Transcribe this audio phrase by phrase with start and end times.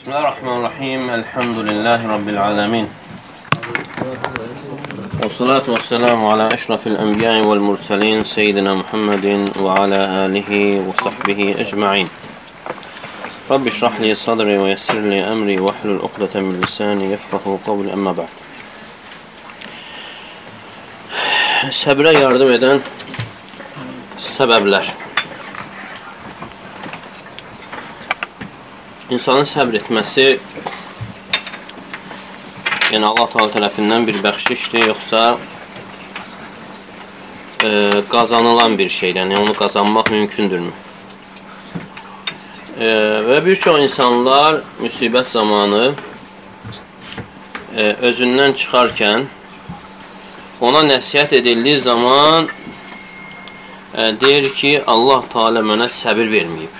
[0.00, 1.10] بسم الله الرحمن الرحيم.
[1.10, 2.86] الحمد لله رب العالمين.
[5.22, 12.08] والصلاة والسلام على أشرف الأنبياء والمرسلين سيدنا محمد وعلى آله وصحبه أجمعين.
[13.50, 17.92] رب اشرح لي صدري ويسر لي أمري واحلل عقدة من لساني يفقه قولي.
[17.92, 18.32] أما بعد.
[21.84, 22.80] Səbrə yardım edən
[24.16, 25.09] səbəblər.
[29.10, 30.24] İnsanın səbr etməsi
[32.92, 35.22] yəni Allah Taala tərəfindən bir bəxşişdir, yoxsa
[37.64, 37.70] e,
[38.12, 39.20] qazanılan bir şeydir.
[39.24, 40.70] Yəni onu qazanmaq mümkündürmü?
[42.78, 42.86] E,
[43.28, 45.82] və bir çox insanlar müsibət zamanı
[47.74, 49.26] e, özündən çıxarkən
[50.60, 52.46] ona nəsihət edildiyi zaman
[53.94, 56.79] e, deyir ki, Allah Teala mənə səbir verməyib.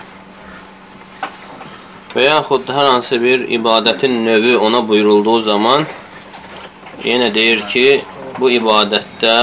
[2.15, 5.87] Və yaxud hər hansı bir ibadətin növü ona buyurulduğu zaman
[7.05, 7.85] yenə deyir ki,
[8.41, 9.37] bu ibadətdə,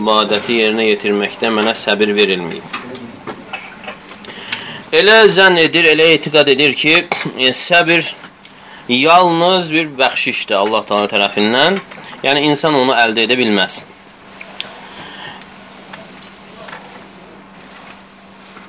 [0.00, 2.78] ibadəti yerinə yetirməkdə mənə səbir verilməyib.
[4.98, 6.96] Elə zənn edir, elə etiqad edir ki,
[7.46, 8.08] e, səbir
[8.88, 11.80] yalnız bir bəxşişdir Allah Teala tərəfindən
[12.18, 13.78] Yəni, insan onu əldə edə bilməz.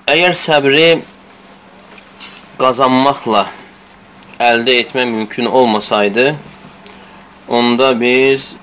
[0.09, 0.83] Əgər səbri
[2.59, 3.45] qazanmaqla
[4.43, 6.25] əldə etmək mümkün olmasaydı,
[7.47, 8.53] onda biz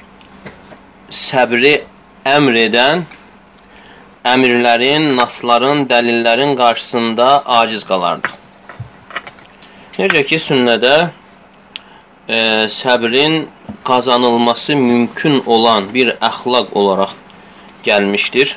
[1.08, 1.75] səbri
[2.28, 3.05] əmr edən
[4.27, 7.28] əmirlərin, nasların, dəlillərin qarşısında
[7.61, 8.34] aciz qalardıq.
[9.98, 10.97] Necə ki, sünnədə
[12.28, 12.39] e,
[12.80, 13.47] səbrin
[13.86, 17.14] qazanılması mümkün olan bir əxlaq olaraq
[17.89, 18.56] gəlmişdir.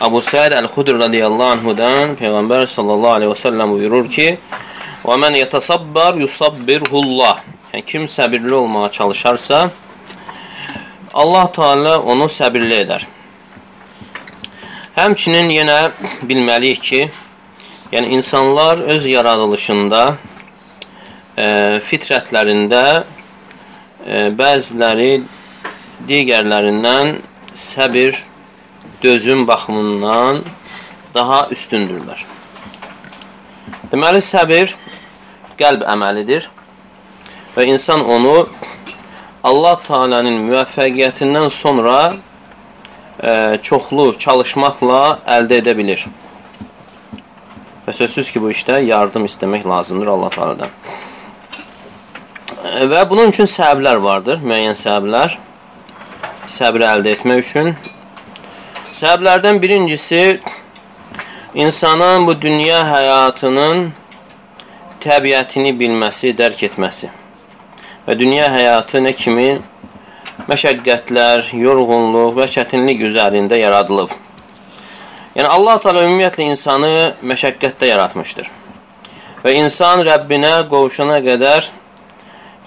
[0.00, 4.28] Abu Səid Əl-Xudr radiyallahu anhudan Peyğəmbər sallallahu aleyhi və səlləm buyurur ki,
[5.02, 7.40] Və mən yətasabbar yusabbirhullah.
[7.72, 9.70] Yəni, kim səbirli olmağa çalışarsa,
[11.14, 13.06] Allah Teala onu səbirli edər.
[14.94, 15.78] Həmçinin yenə
[16.30, 17.00] bilməliyik ki,
[17.92, 20.02] yəni insanlar öz yaradılışında,
[21.36, 21.46] e,
[21.88, 25.12] fitrətlərində e, bəziləri
[26.06, 27.16] digərlərindən
[27.58, 28.22] səbir,
[29.02, 30.42] dözüm baxımından
[31.14, 32.24] daha üstündürlər.
[33.92, 34.74] Deməli, səbir
[35.60, 36.48] qəlb əməlidir
[37.56, 38.48] və insan onu
[39.44, 41.96] Allah Teala'nın müvəffəqiyyətindən sonra
[43.22, 45.00] e, çoxlu çalışmaqla
[45.36, 46.04] əldə edə bilir.
[47.86, 50.76] Və sözsüz ki, bu işdə yardım istəmək lazımdır Allah Teala'dan.
[52.92, 55.34] Və bunun üçün səbəblər vardır, müəyyən səbəblər.
[56.46, 57.74] Səbri əldə etmək üçün.
[58.92, 60.40] Səbəblərdən birincisi,
[61.56, 63.86] insanın bu dünya həyatının
[65.00, 67.06] təbiətini bilməsi, dərk etməsi.
[68.04, 69.46] Və dünya həyatı nə kimi
[70.50, 74.12] məşəqqətlər, yorğunluq və çətinlik üzərində yaradılıb.
[75.38, 76.90] Yəni, Allah Teala ümumiyyətlə insanı
[77.32, 78.50] məşəqqətdə yaratmışdır.
[79.46, 81.70] Və insan Rəbbinə qovuşana qədər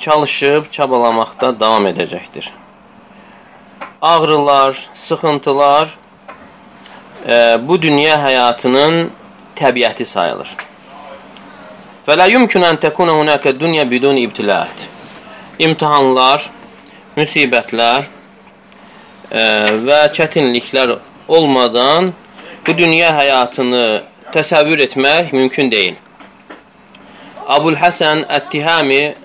[0.08, 2.50] çalışıb çabalamaqda davam edəcəkdir.
[4.02, 5.94] Ağrılar, sıxıntılar
[7.68, 9.10] bu dünya həyatının
[9.58, 10.52] təbiəti sayılır.
[12.06, 14.84] Fələ yumkun ən təkunə hunəkə dünya bidun ibtilət.
[15.66, 16.44] İmtihanlar,
[17.18, 19.44] müsibətlər e,
[19.88, 20.98] və çətinliklər
[21.28, 22.12] olmadan
[22.68, 23.86] bu dünya həyatını
[24.36, 25.96] təsəvvür etmək mümkün deyil.
[27.58, 29.16] Abul Həsən Ət-Tihami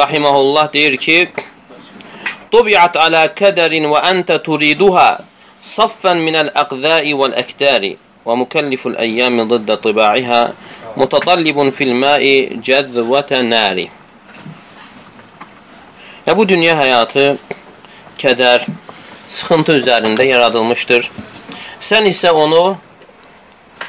[0.00, 1.18] rahimehullah deyir ki:
[2.50, 5.18] "Tubiat ala kaderin ve ente turiduha
[6.16, 7.96] min al-aqda'i wal-aktari
[8.26, 10.52] ve mukalliful eyyami zidda tiba'iha
[10.96, 13.90] mutatallibun fil ma'i cezvete nari."
[16.26, 17.38] Ya bu dünya həyatı
[18.18, 18.66] kədər,
[19.28, 21.10] sıxıntı üzərində yaradılmışdır.
[21.80, 22.76] Sən isə onu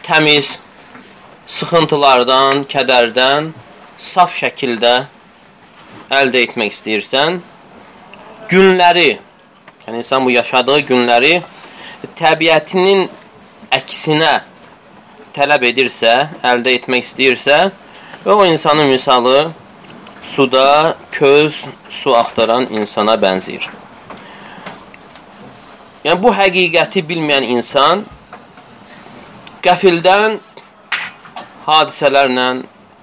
[0.06, 0.60] təmiz,
[1.50, 3.52] sıxıntılardan, kədərdən
[3.98, 4.94] saf şəkildə
[6.20, 7.40] əldə etmək istəyirsən,
[8.50, 9.10] günləri,
[9.86, 11.34] yəni insan bu yaşadığı günləri
[12.20, 13.08] təbiətinin
[13.76, 14.34] əksinə
[15.36, 16.14] tələb edirsə,
[16.44, 17.58] əldə etmək istəyirsə
[18.26, 19.52] və o insanın misalı
[20.24, 23.70] suda köz su axtaran insana bənzəyir.
[26.04, 28.06] Yəni, bu həqiqəti bilməyən insan
[29.64, 30.40] qəfildən
[31.68, 32.50] hadisələrlə,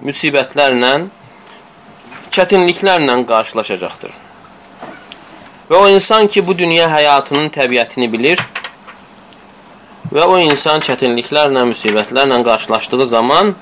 [0.05, 0.93] müsibətlərlə
[2.33, 4.15] çətinliklərlə qarşılaşacaqdır.
[5.69, 8.41] Və o insan ki, bu dünya həyatının təbiətini bilir
[10.13, 13.55] və o insan çətinliklərlə, müsibətlərlə qarşılaşdığı zaman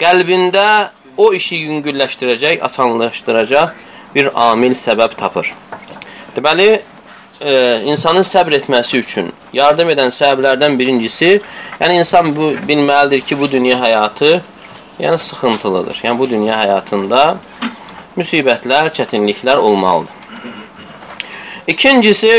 [0.00, 0.66] qəlbində
[1.16, 3.72] o işi yüngülləşdirəcək, asanlaşdıracaq
[4.14, 5.52] bir amil səbəb tapır.
[6.36, 6.68] Deməli,
[7.40, 7.52] e,
[7.88, 11.38] insanın səbr etməsi üçün yardım edən səbəblərdən birincisi,
[11.80, 14.40] yəni insan bu bilməlidir ki, bu dünya həyatı
[15.00, 16.02] yəni sıxıntılıdır.
[16.04, 17.22] Yəni bu dünya həyatında
[18.16, 20.12] müsibətlər, çətinliklər olmalıdır.
[21.66, 22.32] İkincisi,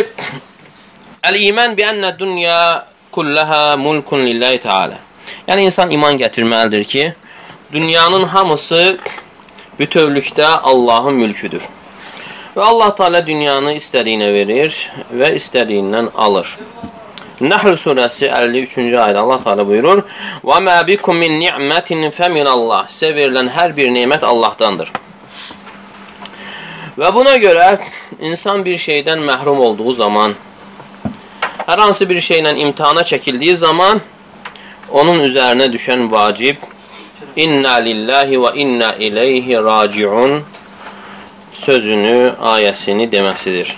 [1.27, 2.59] əl-iman bi ennə dünya
[3.17, 4.97] kullaha mulkun lillahi teala.
[5.49, 7.05] Yəni insan iman gətirməlidir ki,
[7.73, 8.97] dünyanın hamısı
[9.79, 11.65] bütövlükdə Allahın mülküdür.
[12.57, 14.77] Və Allah Teala dünyanı istədiyinə verir
[15.13, 16.53] və istədiyindən alır.
[17.41, 20.03] Nəhl surəsi 53-cü ayədə Allah Teala buyurur:
[20.43, 24.89] "Və mə bikum min ni'mətin feminallah." Sizə verilən hər bir nemət Allahdandır.
[26.97, 27.67] Və buna görə
[28.19, 30.33] insan bir şeydən məhrum olduğu zaman,
[31.65, 34.01] hər hansı bir şeylə imtihana çəkildiyi zaman
[34.89, 36.57] onun üzərinə düşən vacib
[37.37, 40.43] İnna lillahi və inna ileyhi raciun
[41.53, 43.71] sözünü, ayəsini deməsidir.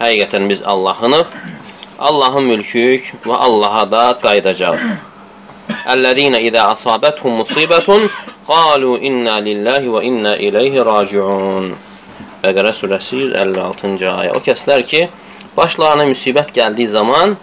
[0.00, 1.32] Həqiqətən biz Allahınıq,
[1.98, 4.78] Allahın mülküyük və Allaha da qayıdacaq.
[5.94, 8.08] Əllezina izə asabethum musibetun
[8.46, 11.70] qalu inna lillahi və inna ileyhi raciun.
[12.44, 14.34] Bəqərə surəsi 56-cı ayə.
[14.38, 15.06] O kəslər ki,
[15.56, 17.36] başlarına müsibət gəldiyi zaman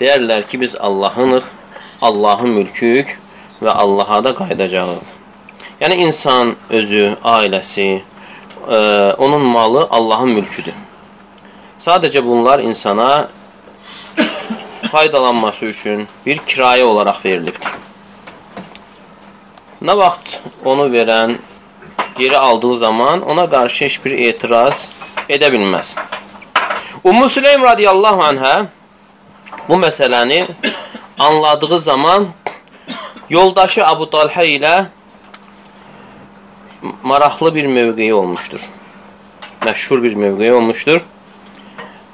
[0.00, 1.44] deyərlər ki, biz Allahınıq,
[2.02, 3.18] Allahın mülküyük
[3.62, 5.12] və Allaha da qayıdacağıq.
[5.80, 8.02] Yəni, insan özü, ailəsi,
[8.68, 8.78] e,
[9.18, 10.74] onun malı Allahın mülküdür.
[11.86, 13.28] Sadəcə bunlar insana
[14.92, 17.72] faydalanması üçün bir kirayə olaraq verilibdir.
[19.84, 21.36] Nə vaxt onu verən
[22.18, 24.88] geri aldığı zaman ona qarşı heç bir etiraz
[25.28, 25.96] edə bilməz.
[27.04, 28.66] Ummu Süleym radiyallahu anhə
[29.68, 30.46] bu məsələni
[31.18, 32.28] anladığı zaman
[33.30, 34.86] Yoldaşı Abu Talhə ilə
[37.02, 38.60] maraqlı bir mövqeyi olmuşdur.
[39.66, 41.04] Məşhur bir mövqeyi olmuşdur.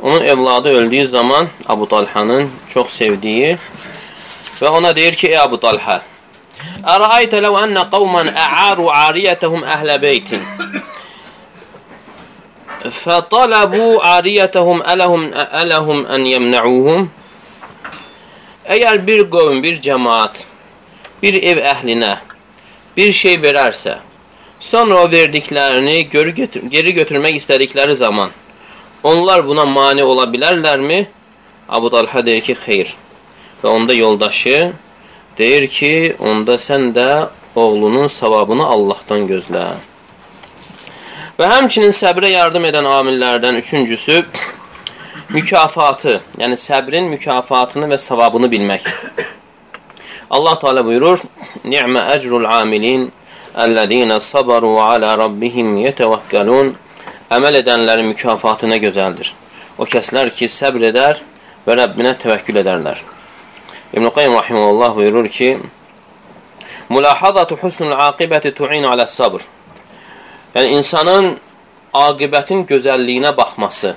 [0.03, 3.59] Onun evladı öldüyü zaman Abu Talhanın çox sevdiyi
[4.61, 6.01] və ona deyir ki, ey Abu Talhə,
[6.83, 10.43] Əraytə ləv ənə qavmən ə'aru ariyətəhum əhlə beytin
[12.81, 13.87] fətələbu
[14.17, 15.27] ariyətəhum ələhum,
[15.62, 17.09] ələhum ən yəmnəuhum
[18.71, 20.44] Əgər bir qovm, bir cəmaat
[21.23, 22.12] bir ev əhlinə
[22.97, 23.97] bir şey verərsə,
[24.61, 28.31] sonra o verdiklərini geri, götür geri götürmək istədikləri zaman
[29.03, 31.00] onlar buna mane ola bilərlərmi?
[31.69, 32.94] Abu Talha deyir ki, xeyr.
[33.62, 34.73] Və onda yoldaşı
[35.38, 39.67] deyir ki, onda sən də oğlunun savabını Allahdan gözlə.
[41.41, 44.17] Və həmçinin səbrə yardım edən amillərdən üçüncüsü
[45.33, 48.89] mükafatı, yəni səbrin mükafatını və savabını bilmək.
[50.37, 51.23] Allah Teala buyurur:
[51.65, 53.13] "Ni'me ecrul amilin
[53.57, 56.75] ellezine sabaru ala rabbihim yetevekkelun."
[57.37, 59.31] Əməl edənlərin mükafatı nə gözəldir.
[59.79, 61.23] O kəslər ki, səbr edər
[61.67, 63.01] və Rəbbinə təvəkkül edərlər.
[63.97, 65.49] İbn Qayyim rahimehullah buyurur ki:
[66.89, 69.49] "Mulahazatu husnul aqibəti tu'inu ala sabr."
[70.56, 71.32] Yəni insanın
[71.94, 73.96] aqibətin gözəlliyinə baxması,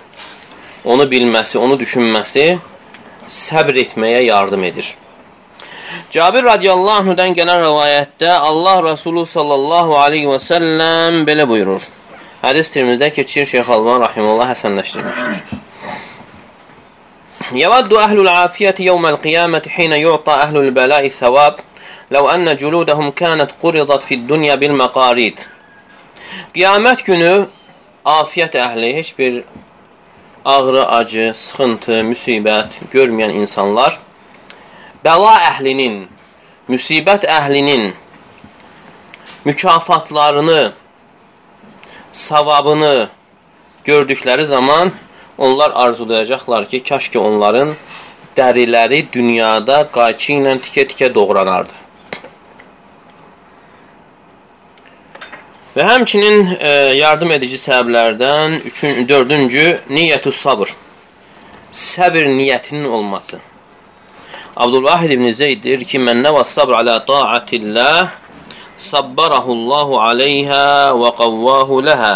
[0.85, 2.46] onu bilməsi, onu düşünməsi
[3.29, 4.94] səbr etməyə yardım edir.
[6.11, 11.88] Cabir radiyallahu anhudan gələn rəvayətdə Allah Rasulü sallallahu aleyhi və səlləm belə buyurur.
[12.43, 15.66] Hədis tirimizdə keçir Şeyx Alban rahimullah həsənləşdirmişdir.
[17.52, 21.54] يود أهل العافية يوم القيامة حين يعطى أهل البلاء الثواب
[22.11, 25.40] لو أن جلودهم كانت قرضت في الدنيا بالمقاريد
[26.53, 27.34] Qiyamət günü
[28.05, 29.43] afiyyət əhli, heç bir
[30.46, 34.00] ağrı, acı, sıxıntı, müsibət görməyən insanlar
[35.05, 36.03] bəla əhlinin,
[36.67, 37.93] müsibət əhlinin
[39.46, 40.74] mükafatlarını,
[42.12, 43.10] savabını
[43.86, 44.91] gördükləri zaman
[45.38, 47.74] onlar arzulayacaqlar ki, kaş ki onların
[48.38, 51.83] dəriləri dünyada qayçı ilə tikə-tikə doğranardı.
[55.74, 60.70] Və həmçinin e, yardım edici səbəblərdən üçün, dördüncü niyyətü sabır.
[61.74, 63.39] Səbir niyyətinin olması.
[64.56, 68.12] Abdülvahid ibn Zeyd deyir ki, Mən nəvə sabr alə taatillah,
[68.77, 72.13] sabbarahullahu aleyhə və qavvahu ləhə.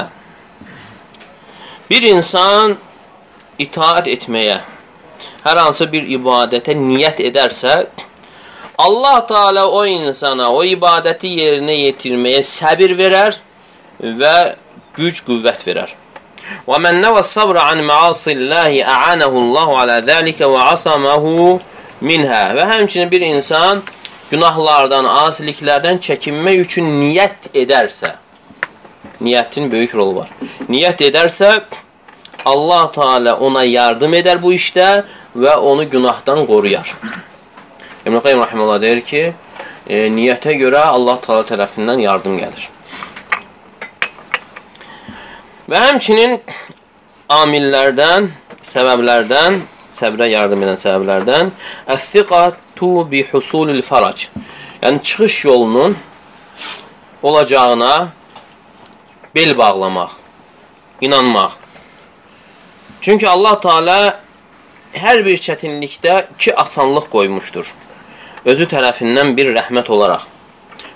[1.90, 2.78] Bir insan
[3.58, 4.60] itaat etməyə,
[5.48, 7.76] hər hansı bir ibadətə niyyət edərsə,
[8.78, 13.42] Allah Teala o insana o ibadəti yerinə yetirməyə səbir verər
[14.01, 14.36] və
[14.98, 15.94] güc, qüvvət verər.
[16.68, 21.58] Və mən nəvə sabra an məasillahi ə'anəhullahu alə dəlikə və asamahu
[22.01, 22.44] minhə.
[22.58, 23.84] Və həmçinin bir insan
[24.32, 28.13] günahlardan, asiliklərdən çəkinmək üçün niyyət edərsə,
[29.22, 30.32] niyyətin böyük rolu var.
[30.70, 31.51] Niyyət edərsə,
[32.46, 35.04] Allah Teala ona yardım edər bu işdə
[35.36, 36.94] və onu günahdan qoruyar.
[38.06, 39.24] İbn-i Qayyum Rahimullah deyir ki,
[39.89, 42.70] e, niyyətə görə Allah Teala tərəfindən yardım gəlir.
[45.68, 46.38] Və həmçinin
[47.28, 48.30] amillərdən,
[48.64, 49.58] səbəblərdən,
[49.92, 51.50] səbrə yardım edən səbəblərdən
[51.92, 54.30] əs-siqatu bi husulil farac.
[54.82, 55.98] Yəni çıxış yolunun
[57.24, 58.14] olacağına
[59.36, 60.12] bel bağlamaq,
[61.02, 61.52] inanmaq.
[63.02, 64.00] Çünki Allah Teala
[64.94, 67.68] hər bir çətinlikdə iki asanlıq qoymuşdur.
[68.46, 70.37] Özü tərəfindən bir rəhmət olaraq.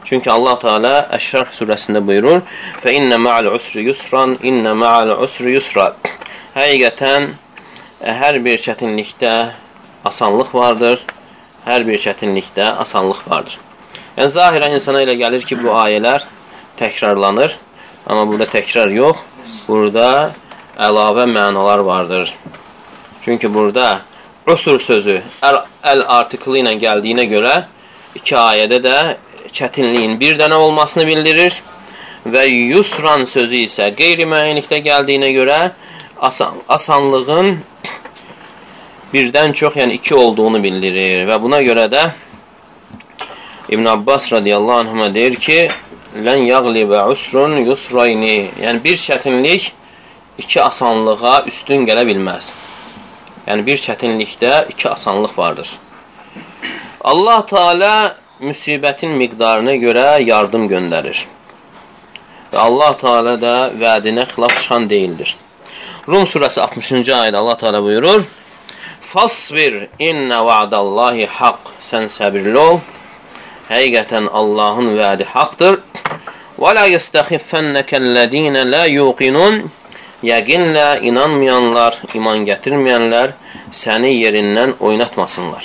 [0.03, 2.41] Çünki Allah Teala Əşrah surəsində buyurur:
[2.83, 5.93] "Fə innə ma'al usri yusran, innə ma'al usri yusra."
[6.55, 7.29] Həqiqətən
[8.21, 9.33] hər bir çətinlikdə
[10.05, 11.01] asanlıq vardır.
[11.65, 13.57] Hər bir çətinlikdə asanlıq vardır.
[14.17, 16.25] Yəni zahirən insana elə gəlir ki, bu ayələr
[16.79, 17.57] təkrarlanır,
[18.07, 19.17] amma burada təkrar yox.
[19.67, 20.31] Burada
[20.77, 22.33] əlavə mənalar vardır.
[23.21, 24.01] Çünki burada
[24.47, 27.55] usur sözü əl, əl artiklı ilə gəldiyinə görə
[28.17, 28.95] iki ayədə də
[29.51, 31.57] çətinliyin bir dənə olmasını bildirir
[32.25, 35.59] və yusran sözü isə qeyri-müəyyənlikdə gəldiyinə görə
[36.21, 37.57] asan, asanlığın
[39.13, 42.09] birdən çox, yəni iki olduğunu bildirir və buna görə də
[43.71, 45.69] İbn Abbas radiyallahu anhuma deyir ki,
[46.25, 49.71] lən yəqlibə usrun yusrayni, yəni bir çətinlik
[50.37, 52.51] iki asanlığa üstün gələ bilməz.
[53.47, 55.69] Yəni bir çətinlikdə iki asanlıq vardır.
[57.01, 61.19] Allah Teala müsibətin miqdarına görə yardım göndərir.
[62.51, 65.35] Və Allah Teala da vədinə xilaf çıxan deyildir.
[66.09, 68.23] Rum surəsi 60-cı ayədə Allah Teala buyurur:
[69.11, 69.75] "Fasbir
[70.09, 72.79] inna va'dallahi haqq." Sən səbirli ol.
[73.69, 75.79] Həqiqətən Allahın vədi haqqdır.
[76.61, 79.61] "Və la yestaxiffennekellezine la yuqinun."
[80.31, 83.31] Yəqinlə inanmayanlar, iman gətirməyənlər
[83.83, 85.63] səni yerindən oynatmasınlar.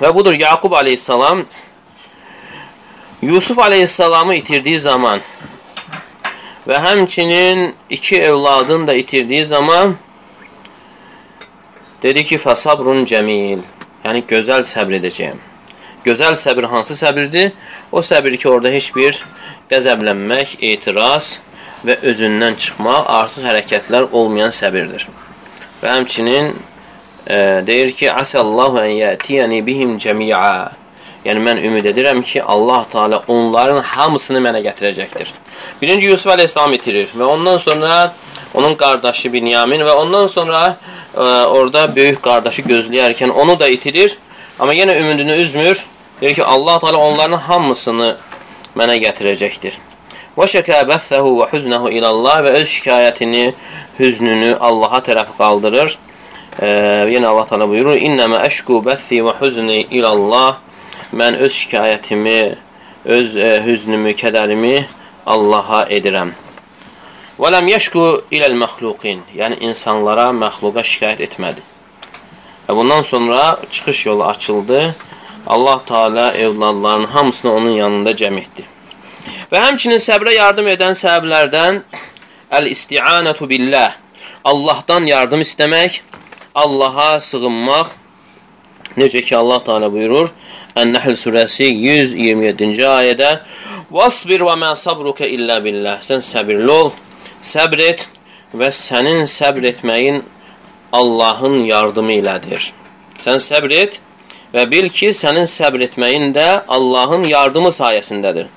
[0.00, 1.44] Və budur, Yaqub aleyhissalam
[3.22, 5.22] Yusuf aleyhissalamı itirdiyi zaman
[6.68, 9.96] və həmçinin iki evladını da itirdiyi zaman
[12.02, 13.62] dedi ki, fəsabrun cəmil,
[14.04, 15.38] yəni gözəl səbr edəcəyəm.
[16.04, 17.52] Gözəl səbir hansı səbirdir?
[17.92, 19.22] O səbir ki, orada heç bir
[19.70, 21.38] qəzəblənmək, etiraz,
[21.86, 25.06] və özündən çıxmaq artıq hərəkətlər olmayan səbirdir.
[25.82, 26.54] Və həmçinin
[27.66, 30.72] deyir ki, Asallahu ən yətiyəni bihim cəmi'a.
[31.26, 35.32] Yəni, mən ümid edirəm ki, Allah Teala onların hamısını mənə gətirəcəkdir.
[35.82, 38.14] Birinci Yusuf Aleyhisselam itirir və ondan sonra
[38.54, 40.76] onun qardaşı Binyamin və ondan sonra
[41.14, 44.18] e, orada böyük qardaşı gözləyərkən onu da itirir.
[44.58, 45.84] Amma yenə ümidini üzmür.
[46.20, 48.16] Deyir ki, Allah Teala onların hamısını
[48.76, 49.76] mənə gətirəcəkdir.
[50.36, 53.44] Və şəkə bəffəhu və hüznəhu ilallah və öz şikayətini,
[53.98, 55.98] hüznünü Allaha tərəf qaldırır.
[56.56, 56.68] E,
[57.12, 60.62] yenə Allah təala buyurur: "İnnəmə əşku bəssi və hüzni ilallah."
[61.12, 62.56] Mən öz şikayətimi,
[63.04, 64.76] öz e, hüznümü, kədərimi
[65.26, 66.32] Allaha edirəm.
[67.38, 69.20] Və ləm yəşku iləl məxluqin.
[69.36, 71.64] Yəni insanlara, məxluqa şikayət etmədi.
[72.66, 74.94] Və bundan sonra çıxış yolu açıldı.
[75.46, 78.64] Allah Teala evladlarının hamısını onun yanında cəm etdi.
[79.52, 81.82] Və həmçinin səbrə yardım edən səbəblərdən
[82.58, 83.94] əl-isti'anətu billah.
[84.44, 86.00] Allahdan yardım istəmək,
[86.62, 87.88] Allaha sığınmaq.
[88.96, 90.30] Necə ki Allah Teala buyurur
[90.80, 93.30] Ən-Nəhl surəsi 127-ci ayədə:
[93.96, 96.90] "Vasbir və mə sabruka illə billah." Sən səbirli ol,
[97.52, 98.06] səbr et
[98.60, 100.22] və sənin səbr etməyin
[101.00, 102.70] Allahın yardımı ilədir.
[103.24, 103.98] Sən səbr et
[104.54, 108.52] və bil ki, sənin səbr etməyin də Allahın yardımı sayəsindədir.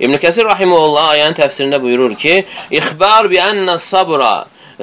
[0.00, 4.34] İbn Kəsir rahimehullah ayənin təfsirində buyurur ki: "İxbar bi enne sabra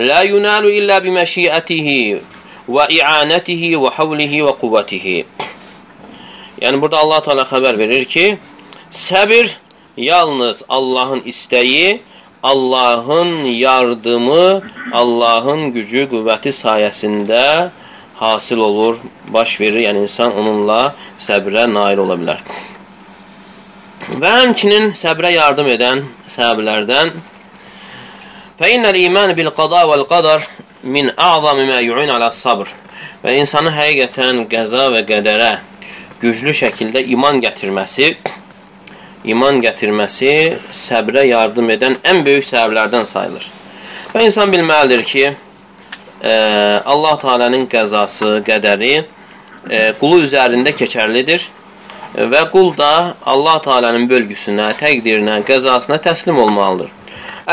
[0.09, 2.01] la yunalu illa bi məşiətihi
[2.75, 5.17] və i'anətihi və havlihi və quvvətihi."
[6.61, 8.25] Yəni burada Allah Teala xəbər verir ki,
[8.91, 9.57] səbir
[9.97, 12.01] yalnız Allahın istəyi,
[12.43, 14.61] Allahın yardımı,
[14.93, 17.69] Allahın gücü, qüvvəti sayəsində
[18.15, 18.97] hasil olur,
[19.33, 19.79] baş verir.
[19.87, 22.43] Yəni insan onunla səbrə nail ola bilər.
[24.21, 27.11] Və həmçinin səbrə yardım edən səbəblərdən
[28.59, 30.43] Fəinnəl iman bil qada vəl qadar
[30.83, 32.67] min a'zami mə yu'in alə sabr
[33.23, 35.51] və insanı həqiqətən qəza və qədərə
[36.19, 38.09] güclü şəkildə iman gətirməsi
[39.31, 40.33] iman gətirməsi
[40.81, 43.47] səbrə yardım edən ən böyük səbəblərdən sayılır.
[44.13, 46.33] Və insan bilməlidir ki, e,
[46.93, 51.47] Allah Teala'nın qəzası, qədəri e, qulu üzərində keçərlidir
[52.35, 56.98] və qul da Allah Taala'nın bölgüsünə, təqdirinə, qəzasına təslim olmalıdır.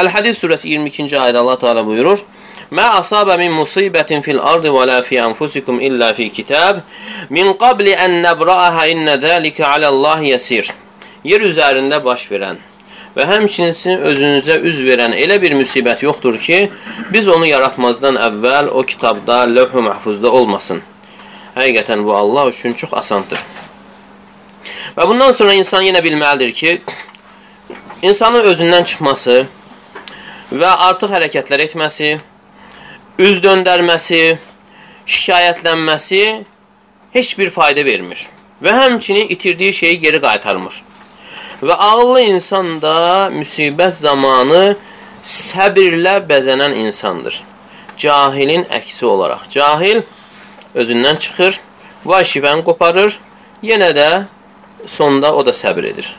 [0.01, 2.23] Əl-Hədis surəsi 22-ci ayədə Allah Taala buyurur:
[2.71, 6.83] "Mə asaba min musibətin fil ardı və la fi anfusikum illə fi kitab
[7.31, 10.73] min qabli an nabra'aha inna zalika alallahi yasir."
[11.25, 12.59] Yer üzərində baş verən
[13.17, 16.59] və həmçinin sizin özünüzə üz verən elə bir müsibət yoxdur ki,
[17.13, 20.83] biz onu yaratmazdan əvvəl o kitabda, lövh-ü məhfuzda olmasın.
[21.57, 23.41] Həqiqətən bu Allah üçün çox asandır.
[24.97, 26.81] Və bundan sonra insan yenə bilməlidir ki,
[28.03, 29.47] insanın özündən çıxması
[30.53, 32.17] və artıq hərəkətlər etməsi,
[33.19, 34.23] üz döndərməsi,
[35.07, 36.23] şikayətlənməsi
[37.17, 38.27] heç bir fayda vermir
[38.63, 40.83] və həmçinin itirdiyi şeyi geri qaytarmır.
[41.63, 44.77] Və ağıllı insan da müsibət zamanı
[45.25, 47.41] səbirlə bəzənən insandır.
[47.97, 49.49] Cahilin əksi olaraq.
[49.51, 50.03] Cahil
[50.75, 51.61] özündən çıxır,
[52.05, 53.17] vacibəni qoparır,
[53.65, 54.11] yenə də
[54.87, 56.13] sonda o da səbir edir.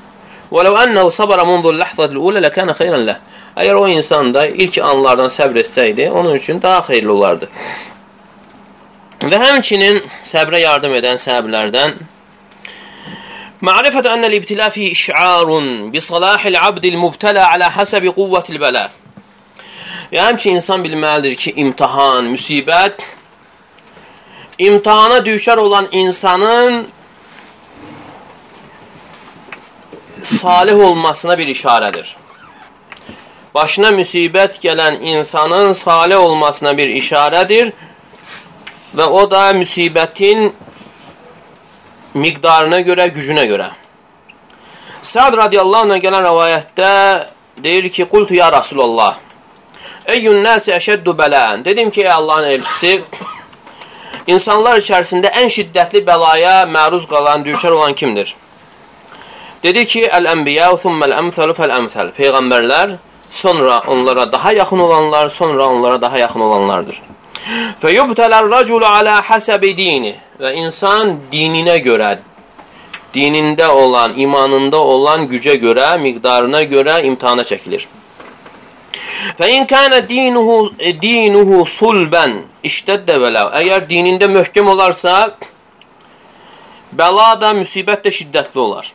[0.52, 3.16] وَلَوْ أَنَّهُ صَبَرَ مُنْذُ اللَّحْظَةِ الْأُولَى لَكَانَ خَيْرًا لَهُ
[3.56, 7.48] Əgər o insan da ilk anlardan səbr etsəydi, onun üçün daha xeyirli olardı.
[9.22, 11.96] Və həmçinin səbrə yardım edən səbəblərdən
[13.62, 15.48] معرفة أن الابتلاء فيه إشعار
[15.94, 18.90] بصلاح العبد المبتلى على حسب قوة البلاء
[20.12, 23.00] Yəni, həmçin insan bilməlidir ki, imtihan, müsibət,
[24.60, 26.82] imtihana düşər olan insanın
[30.23, 32.15] salih olmasına bir işarədir.
[33.55, 37.71] Başına müsibət gələn insanın salih olmasına bir işarədir
[38.97, 40.51] və o da müsibətin
[42.13, 43.69] miqdarına görə, gücünə görə.
[45.01, 46.91] Səad radiyallahu anh gələn rəvayətdə
[47.63, 49.17] deyir ki, Qultu ya Rasulallah,
[50.07, 51.65] Eyyün nəsi əşəddu bələn.
[51.65, 53.01] Dedim ki, ey Allahın elçisi,
[54.27, 58.35] insanlar içərisində ən şiddətli bəlaya məruz qalan, düşər olan kimdir?
[59.63, 62.11] Dedi ki, əl-ənbiyə, thumməl-əmthəlu fəl-əmthəl.
[62.17, 62.97] Peyğəmbərlər,
[63.31, 67.01] sonra onlara daha yaxın olanlar, sonra onlara daha yaxın olanlardır.
[67.81, 72.17] Fəyubtələr rəculu alə həsəbi dini və insan dininə görə,
[73.15, 77.87] dinində olan, imanında olan gücə görə, miqdarına görə imtihana çəkilir.
[79.39, 80.57] Fəin kənə dinuhu,
[81.01, 83.49] dinuhu sulbən işdəddə vələv.
[83.61, 85.15] Əgər dinində möhkəm olarsa,
[86.93, 88.93] bəla da, müsibət də şiddətli olar.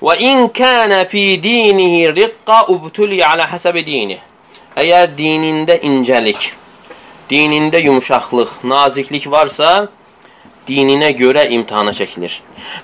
[0.00, 4.18] Və in kənə fi dinihi riqqa ubtuli alə həsəbi dini.
[4.78, 6.52] Əgər dinində incəlik,
[7.30, 9.88] dinində yumuşaqlıq, naziklik varsa,
[10.68, 12.34] dininə görə imtihana çəkilir.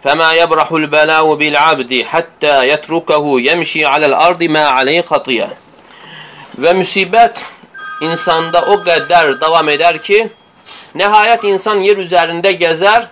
[0.05, 5.51] Fəmə yəbrahul bələu bil abdi həttə yətrukahu yəmşi aləl ardi mə aleyh xatiyyə.
[6.63, 7.45] Və müsibət
[8.09, 10.25] insanda o qədər davam edər ki,
[10.99, 13.09] nəhayət insan yer üzərində gəzər,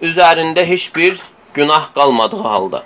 [0.00, 1.20] üzərində heç bir
[1.54, 2.84] günah qalmadığı halda.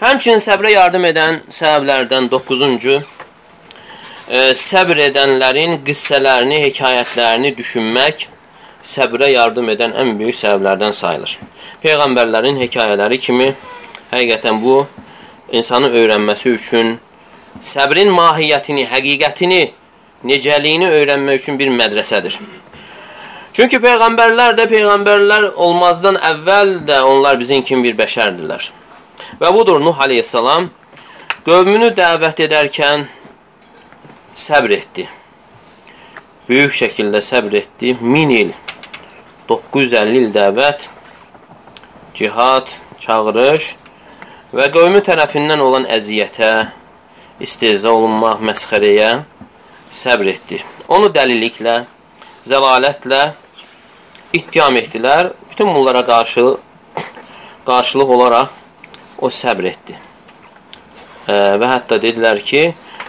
[0.00, 3.04] Həmçinin səbrə yardım edən səbəblərdən 9-cu e,
[4.58, 8.26] səbr edənlərin qissələrini, hekayətlərini düşünmək
[8.84, 11.38] səbrə yardım edən ən böyük səbəblərdən sayılır.
[11.84, 13.48] Peyğəmbərlərin hekayələri kimi
[14.12, 14.82] həqiqətən bu
[15.52, 16.98] insanın öyrənməsi üçün
[17.62, 19.62] səbrin mahiyyətini, həqiqətini,
[20.30, 22.38] necəliyini öyrənmək üçün bir mədrəsədir.
[23.54, 28.70] Çünki peyğəmbərlər də peyğəmbərlər olmazdan əvvəl də onlar bizim kimi bir bəşərdirlər.
[29.40, 30.70] Və budur Nuh aleyhissalam
[31.44, 33.06] qövmünü dəvət edərkən
[34.44, 35.04] səbr etdi.
[36.48, 37.94] Böyük şəkildə səbr etdi.
[38.00, 38.52] 1000 il,
[39.48, 40.88] 950 il dəvət,
[42.16, 42.72] cihad,
[43.04, 43.68] çağırış
[44.54, 46.50] və qövmü tərəfindən olan əziyyətə,
[47.44, 49.12] istehza olunmaq, məsxərəyə
[50.02, 50.60] səbr etdi.
[50.88, 51.78] Onu dəliliklə,
[52.46, 53.22] zəlalətlə
[54.32, 55.32] ittiham etdilər.
[55.50, 56.44] Bütün bunlara qarşı
[57.68, 58.63] qarşılıq olaraq
[59.18, 59.94] o səbr etdi.
[61.28, 62.64] E, və hətta dedilər ki,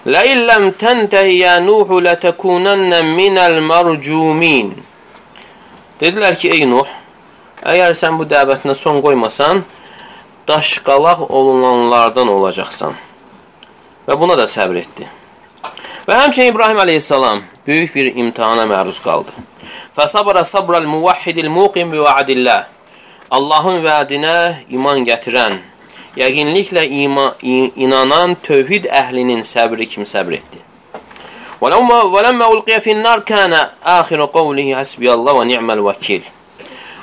[0.05, 4.67] Lə illəm təntəhi yə Nuhu lətəkunənnə minəl marcumin.
[5.97, 6.91] Dedilər ki, ey Nuh,
[7.65, 9.63] əgər sən bu dəvətinə son qoymasan,
[10.45, 12.93] daşqalaq olunanlardan olacaqsan.
[14.05, 15.09] Və buna da səbr etdi.
[16.05, 19.33] Və həmçinin İbrahim əleyhissalam böyük bir imtihana məruz qaldı.
[19.97, 22.67] Fəsabara sabral muvahhidil muqim bi vaadillah.
[23.33, 24.37] Allahın vədinə
[24.77, 25.63] iman gətirən
[26.16, 27.26] yəqinliklə ima,
[27.84, 30.58] inanan tövhid əhlinin səbri kimi səbr etdi.
[31.60, 33.52] وَلَمَّا أُلْقِيَ فِي النَّارِ كَانَ
[33.84, 36.22] آخِرُ قَوْلِهِ حَسْبِيَ اللّٰهِ وَنِعْمَ الْوَكِيلِ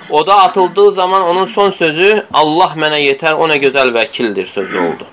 [0.10, 4.78] O da atıldığı zaman onun son sözü Allah mənə yetər, o nə gözəl vəkildir sözü
[4.80, 5.08] oldu.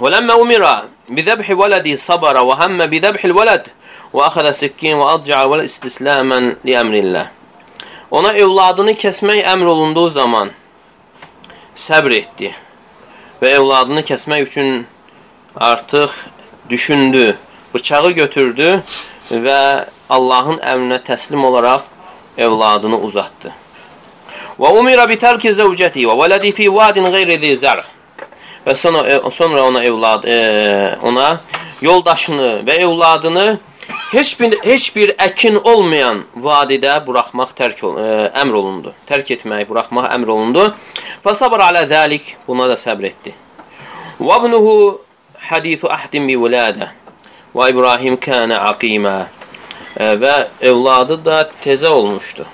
[0.00, 0.64] ولما أمر
[1.08, 3.68] بذبح ولدي صبر وهم بذبح الولد
[4.12, 7.26] وأخذ سكين وأضجع الولد استسلاما لأمر الله
[8.10, 10.50] ona evladını kəsmək əmr olunduğu zaman
[11.75, 12.51] səbr etdi
[13.41, 14.85] və evladını kəsmək üçün
[15.55, 16.13] artıq
[16.69, 17.35] düşündü,
[17.73, 18.69] bıçağı götürdü
[19.31, 19.59] və
[20.09, 21.83] Allahın əmrinə təslim olaraq
[22.37, 23.51] evladını uzatdı.
[24.59, 27.83] Və umira bi tərki zəvcəti və vələdi fi vadin qeyri zi zər.
[28.65, 30.37] Və sonra, sonra ona evlad e,
[31.03, 31.39] ona
[31.81, 33.47] yoldaşını və evladını
[34.11, 38.93] heç bir heç bir əkin olmayan vadidə buraxmaq tərk ol, ə, e, əmr olundu.
[39.09, 40.65] Tərk etmək, buraxmaq əmr olundu.
[41.25, 43.33] Fasabr alə zəlik buna da səbr etdi.
[44.19, 44.75] Və ibnuhu
[45.49, 46.91] hadisu ahdin bi vuladə.
[47.55, 49.17] Və İbrahim kana aqima.
[49.95, 50.35] E, və
[50.71, 52.47] evladı da tezə olmuşdu.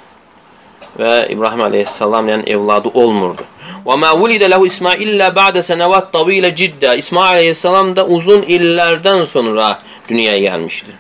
[1.00, 3.46] Və İbrahim əleyhissalam yəni evladı olmurdu.
[3.86, 6.98] Və mə vulidə ləhu İsmail illə ba'də sənəvat tavilə ciddə.
[7.02, 9.78] İsmail əleyhissalam da uzun illərdən sonra
[10.10, 10.98] dünyaya gəlmişdi.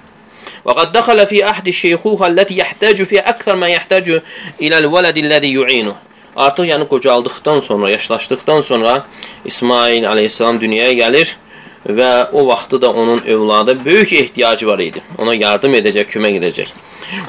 [0.65, 4.23] وقد دخل في أحد الشيخوخة التي يحتاج فيها أكثر ما يحتاج
[4.61, 5.95] إلى الولد الذي يعينه.
[6.37, 9.07] Artıq yəni qocaldıqdan sonra, yaşlaşdıqdan sonra
[9.45, 11.29] İsmail aleyhissalam dünyaya gəlir
[11.89, 15.03] və o vaxtı da onun övladı böyük ehtiyacı var idi.
[15.19, 16.75] Ona yardım edəcək, kömək edəcək.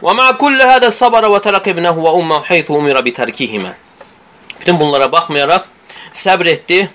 [0.04, 3.72] Və ma kulli hada sabara və tərək ibnehu və umma haythu umira bi tərkihimə.
[4.60, 5.68] Bütün bunlara baxmayaraq
[6.14, 6.90] səbr etdi,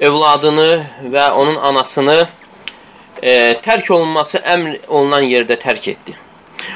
[0.00, 2.26] övladını və onun anasını
[3.21, 6.15] e, tərk olunması əmr olunan yerdə tərk etdi.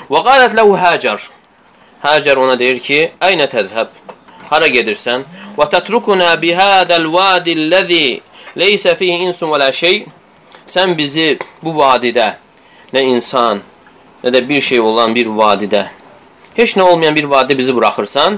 [0.09, 1.23] Və qalət ləhu Həcər.
[2.03, 3.91] Həcər ona deyir ki, Əynə təzhəb?
[4.49, 5.25] Hara gedirsən?
[5.57, 8.05] Və tətrukuna bihədəl vadilləzi
[8.59, 10.03] leysə fihi insun və lə şey.
[10.69, 12.29] Sən bizi bu vadidə
[12.93, 13.61] nə insan,
[14.23, 15.87] nə də bir şey olan bir vadidə,
[16.55, 18.37] heç nə olmayan bir vadidə bizi buraxırsan.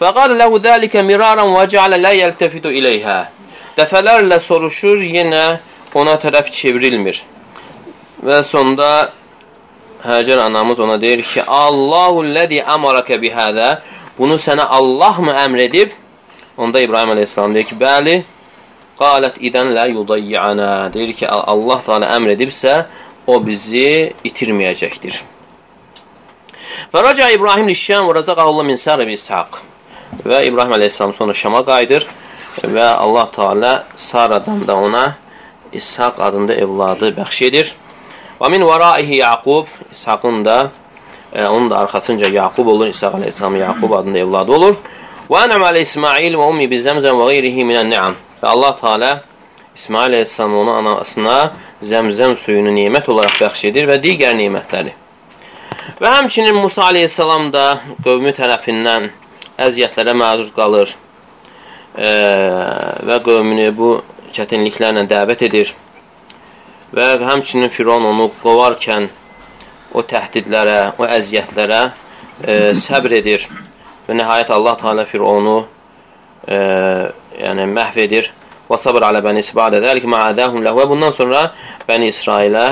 [0.00, 3.18] Fəqal ləhu dəlikə miraran və cəalə lə yəltəfidu iləyhə.
[3.76, 5.44] Dəfələrlə soruşur, yenə
[5.94, 7.22] ona tərəf çevrilmir.
[8.22, 9.10] Və sonda
[10.00, 13.66] Həcər anamız ona deyir ki, Allahu ləzi əmarəkə bihədə
[14.16, 15.92] bunu sənə Allah mı əmr edib?
[16.56, 18.14] Onda İbrahim əleyhissalam deyir ki, bəli,
[19.00, 20.70] qalət idən lə yudayyana.
[20.94, 22.78] Deyir ki, Allah Teala əmr edibsə,
[23.26, 25.20] o bizi itirməyəcəkdir.
[26.92, 29.60] Fəraca İbrahim lişşəm və rəzəqəhullah min sərəbi İshaq.
[30.24, 32.06] Və İbrahim əleyhissalam sonra Şama qayıdır
[32.64, 35.04] və Allah Teala Saradan da ona
[35.72, 37.74] İshaq adında evladı bəxş edir.
[38.40, 40.70] Və min varaihi Yaqub, İshaqın da
[41.32, 42.86] e, onun da arxasınca Yaqub olur.
[42.86, 44.78] İshaq əleyhissalam Yaqub adında evladı olur.
[45.30, 48.16] Və ənəm alə İsmail və ummi bizəmzəm və qeyrihi minən ni'am.
[48.42, 49.10] Və Allah Teala
[49.74, 51.36] İsmail əleyhissalam onun anasına
[51.92, 54.96] zəmzəm suyunu nemət olaraq bəxş edir və digər nemətləri.
[56.00, 57.66] Və həmçinin Musa əleyhissalam da
[58.04, 59.10] qövmü tərəfindən
[59.60, 60.94] əziyyətlərə məruz qalır
[61.94, 62.10] e,
[63.08, 63.90] və qövmünü bu
[64.36, 65.72] çətinliklərlə dəvət edir
[66.94, 69.08] və həmçinin Firon onu qovarkən
[69.94, 73.46] o təhdidlərə, o əziyyətlərə e, səbr edir
[74.06, 75.56] və nəhayət Allah Teala Fironu
[76.46, 76.60] e,
[77.38, 78.30] yəni məhv edir.
[78.70, 81.48] Və sabr alə bəni İsrailə dəlik ma'adəhum ləhu və bundan sonra
[81.88, 82.66] bəni İsrailə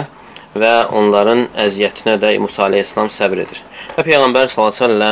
[0.58, 3.62] və onların əziyyətinə də Musa aleyhissalam səbr edir.
[3.96, 5.10] Və Peyğəmbər s.ə.v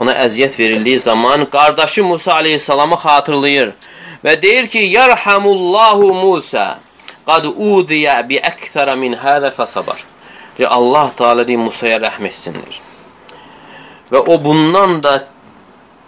[0.00, 3.74] ona əziyyət verildiyi zaman qardaşı Musa aleyhissalamı xatırlayır
[4.24, 6.78] və deyir ki, Yərhamullahu Musa
[7.28, 10.00] qad udiyə bi əksərə min hələ fəsabar.
[10.56, 12.80] Deyir, Allah Teala deyir, Musaya rəhm etsindir.
[14.12, 15.14] Və o bundan da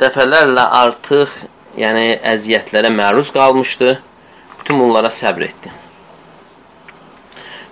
[0.00, 1.32] dəfələrlə artıq
[1.80, 3.96] yəni əziyyətlərə məruz qalmışdı.
[4.60, 5.72] Bütün bunlara səbr etdi.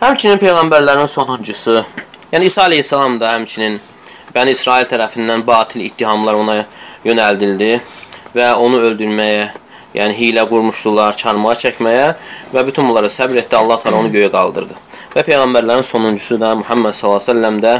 [0.04, 1.78] Həmçinin Peyğəmbərlərin sonuncusu,
[2.32, 3.78] yəni İsa aleyhissalam da həmçinin
[4.34, 6.56] Bəni İsrail tərəfindən batil ittihamlar ona
[7.06, 7.70] yönəldildi
[8.34, 9.44] və onu öldürməyə
[9.94, 12.08] yəni hilə qurmuşdular, çarmığa çəkməyə
[12.54, 14.76] və bütün bunlara səbr etdi, Allah təala onu göyə qaldırdı.
[15.14, 17.74] Və peyğəmbərlərin sonuncusu da Muhammed sallallahu əleyhi və səlləm də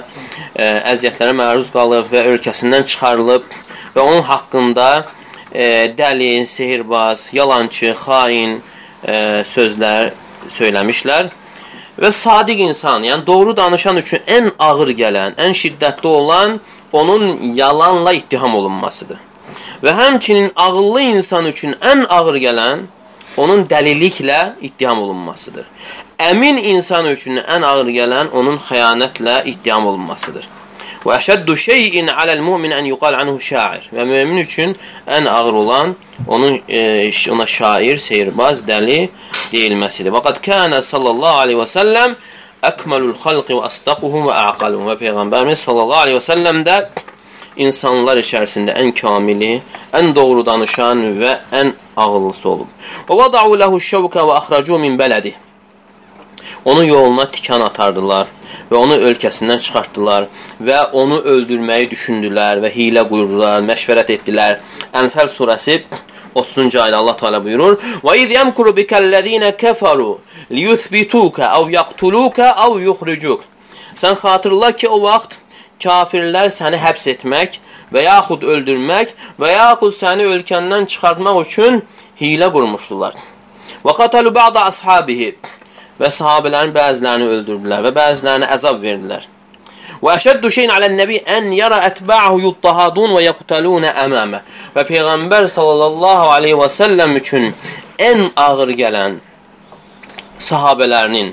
[0.55, 3.49] e, əziyyətlərə məruz qalıb və ölkəsindən çıxarılıb
[3.97, 4.89] və onun haqqında
[5.51, 5.67] e,
[5.99, 8.61] dəli, sehirbaz, yalançı, xain
[9.03, 9.17] e,
[9.55, 10.15] sözlər
[10.55, 11.33] söyləmişlər.
[11.99, 16.59] Və sadiq insan, yəni doğru danışan üçün ən ağır gələn, ən şiddətli olan
[16.93, 19.19] onun yalanla ittiham olunmasıdır.
[19.85, 22.87] Və həmçinin ağıllı insan üçün ən ağır gələn
[23.37, 25.67] onun dəliliklə ittiham olunmasıdır.
[26.19, 30.49] Əmin insan üçün ən ağır gələn onun xəyanətlə ittiham olunmasıdır.
[31.05, 33.91] Və əşəddu şeyin aləl mu'min ən yuqal anhu şair.
[33.93, 34.73] Və mümin üçün
[35.07, 39.11] ən ağır olan onun e, ona şair, seyirbaz, dəli
[39.53, 40.15] deyilməsidir.
[40.15, 42.17] Və qad kana sallallahu aleyhi və səlləm
[42.71, 44.89] əkməlul xalqi və astaquhum və aqaluhum.
[44.93, 46.79] Və Peyğəmbərimiz sallallahu aleyhi və səlləm də
[47.57, 49.61] insanlar içərisində ən kamili,
[49.93, 52.71] ən doğru danışan və ən ağıllısı olub.
[53.09, 55.35] Və vada'u lehu şevke və axracu min bələdi.
[56.65, 58.29] Onun yoluna tikan atardılar
[58.71, 60.27] və onu ölkəsindən çıxartdılar
[60.69, 64.61] və onu öldürməyi düşündülər və hilə qurdular, məşvərət etdilər.
[64.93, 65.83] Ənfəl surəsi
[66.35, 70.19] 30-cu ayda Allah Teala buyurur: "Və iz yemkuru bikellezine keferu
[70.51, 73.45] liyuthbituka aw yaqtuluka aw yukhrijuk."
[73.95, 75.39] Sən xatırla ki, o vaxt
[75.83, 77.59] kafirlər səni həbs etmək
[77.95, 81.83] və yaxud öldürmək və yaxud səni ölkəndən çıxartmaq üçün
[82.21, 83.15] hilə qurmuşdular.
[83.85, 85.35] Və qatalu ba'da ashabihi
[86.01, 89.29] və sahabələrin bəzilərini öldürdülər və bəzilərini əzab verdilər.
[90.05, 94.41] Və əşəddu şeyin aləl-nəbi ən yara ətba'ahu yuttahadun və yaqtalun əmamə.
[94.75, 97.53] Və Peyğəmbər sallallahu aleyhi və səlləm üçün
[98.11, 99.21] ən ağır gələn
[100.49, 101.31] sahabələrinin,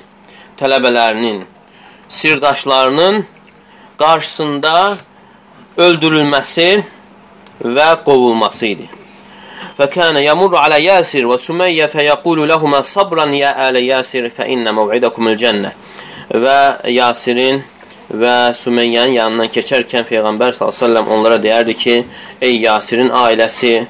[0.60, 1.42] tələbələrinin,
[2.08, 3.26] sirdaşlarının
[4.01, 4.77] qarşısında
[5.77, 6.71] öldürülməsi
[7.65, 8.89] və qovulması idi.
[9.79, 15.71] فكان يمر على ياسر وسمية فيقول لهما صبرا يا آل ياسر فإن موعدكم الجنة
[16.31, 17.61] və Yasirin
[18.11, 21.97] və Sümeyyanın yanından keçərkən Peyğəmbər s.ə.v onlara deyərdi ki,
[22.43, 23.87] ey Yasirin ailəsi,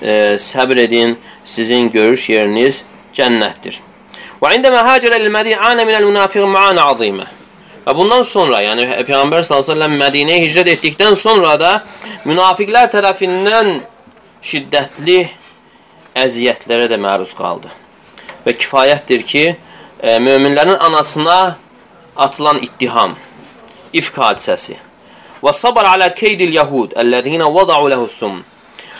[0.00, 2.82] e, səbr edin, sizin görüş yeriniz
[3.14, 3.80] cənnətdir.
[4.40, 7.26] Və indəmə həcərə il-mədinə minəl münafiq ma'ana azimə.
[7.85, 11.73] Və bundan sonra, yəni Peyğəmbər s.ə.v Mədinəyə hicrət etdikdən sonra da
[12.25, 13.75] münafiqlər tərəfindən
[14.45, 15.19] şiddətli
[16.17, 17.69] əziyyətlərə də məruz qaldı.
[18.45, 19.45] Və kifayətdir ki,
[20.01, 21.57] e, möminlərin anasına
[22.15, 23.15] atılan ittiham,
[23.93, 24.79] ifk hadisəsi
[25.45, 28.39] və sabar alə keydil yahud əlləzinə vada'u ləhusum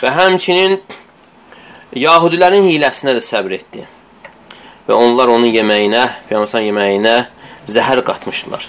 [0.02, 0.76] və həmçinin
[1.96, 3.82] yahudilərin hiləsinə də səbr etdi.
[4.86, 7.16] Və onlar onun yeməyinə, Peyğəmbər yeməyinə
[7.70, 8.68] zəhər qatmışdılar.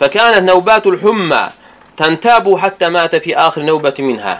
[0.00, 1.42] Fəkənət nəvbətul hummə
[1.98, 4.38] təntabu hattə mətə fi axir nəvbəti minhə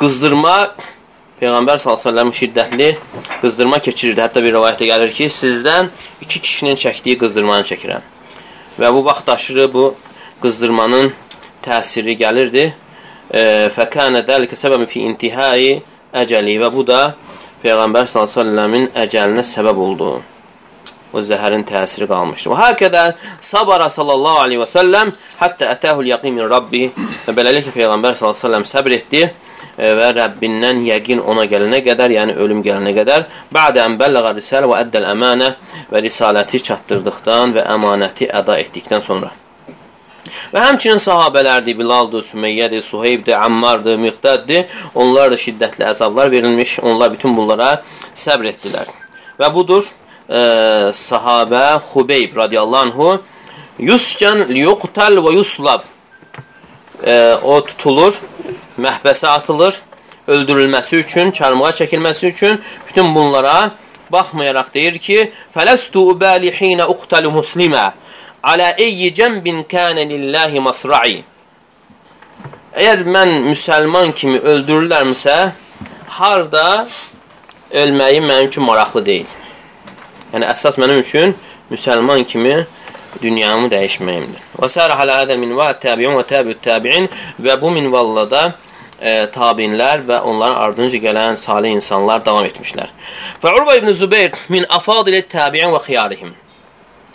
[0.00, 0.56] qızdırma
[1.40, 2.86] Peyğəmbər s.ə.v şiddətli
[3.42, 4.22] qızdırma keçirirdi.
[4.22, 5.90] Hətta bir rəvayətdə gəlir ki, sizdən
[6.22, 8.04] iki kişinin çəkdiyi qızdırmanı çəkirəm.
[8.80, 9.84] Və bu vaxt aşırı bu
[10.42, 11.10] qızdırmanın
[11.66, 12.68] təsiri gəlirdi.
[13.76, 15.82] Fəkənə dəlikə səbəbi fi intihai
[16.22, 17.00] əcəli və bu da
[17.64, 20.14] Peyğəmbər s.ə.v-in əcəlinə səbəb oldu.
[21.14, 22.50] O zəhərin təsiri qalmışdı.
[22.52, 23.04] Və hakədə
[23.48, 26.88] sabara sallallahu aleyhi və səlləm həttə ətəhul yaqin min Rabbi
[27.26, 31.80] və beləliklə Peyğəmbər sallallahu aleyhi və səlləm səbr etdi e, və Rəbbindən yəqin ona gələnə
[31.86, 35.54] qədər, yəni ölüm gələnə qədər bə'də ən bəlləğə risələ və əddəl əmanə
[35.94, 39.32] və risaləti çatdırdıqdan və əmanəti əda etdikdən sonra.
[40.54, 44.70] Və həmçinin sahabələrdir, Bilaldır, Sümeyyədir, Suheybdir, Ammardır, Miqdəddir.
[44.94, 47.70] Onlar da şiddətli əzablar verilmiş, onlar bütün bunlara
[48.24, 48.92] səbr etdilər.
[49.40, 49.90] Və budur,
[50.28, 50.40] e,
[50.92, 53.08] sahabə Xubeyb radiyallahu anhu
[53.78, 55.82] Yuscan liyuqtal və yuslab.
[57.02, 58.14] E, o tutulur,
[58.78, 59.80] məhbəsə atılır,
[60.28, 62.60] öldürülməsi üçün, çarmığa çəkilməsi üçün.
[62.88, 63.70] Bütün bunlara
[64.12, 67.92] baxmayaraq deyir ki, fələstu ubali hinə uqtalu muslimə
[68.44, 71.22] alə eyyi cəmbin kənə lillahi masra'i.
[72.74, 75.36] Əgər mən müsəlman kimi öldürürlərmsə,
[76.18, 76.66] harda
[77.70, 79.26] ölməyi mənim üçün maraqlı deyil.
[80.34, 81.36] Yəni, əsas mənim üçün
[81.70, 82.56] müsəlman kimi
[83.22, 84.42] dünyamı dəyişməyimdir.
[84.58, 87.06] Və sərə halə hədəl minvə təbiun və təbiut təbiin
[87.44, 88.42] və bu minvalla da
[88.98, 92.90] e, tabinlər və onların ardınca gələn salih insanlar davam etmişlər.
[93.42, 96.34] Və Urva ibn Zübeyr min afadilə təbiin və xiyarihim.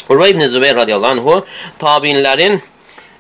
[0.10, 1.36] Urva ibn Zübeyr radiyallahu anhu
[1.84, 2.62] tabinlərin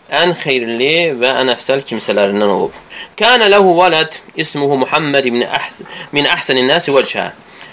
[0.09, 2.73] ən xeyirli və ən əfsəl kimsələrindən olub.
[3.19, 5.83] Kənə ləhu vələd ismuhu Muhammed ibn əhs
[6.15, 7.27] min əhsənin nəsi vəcəhə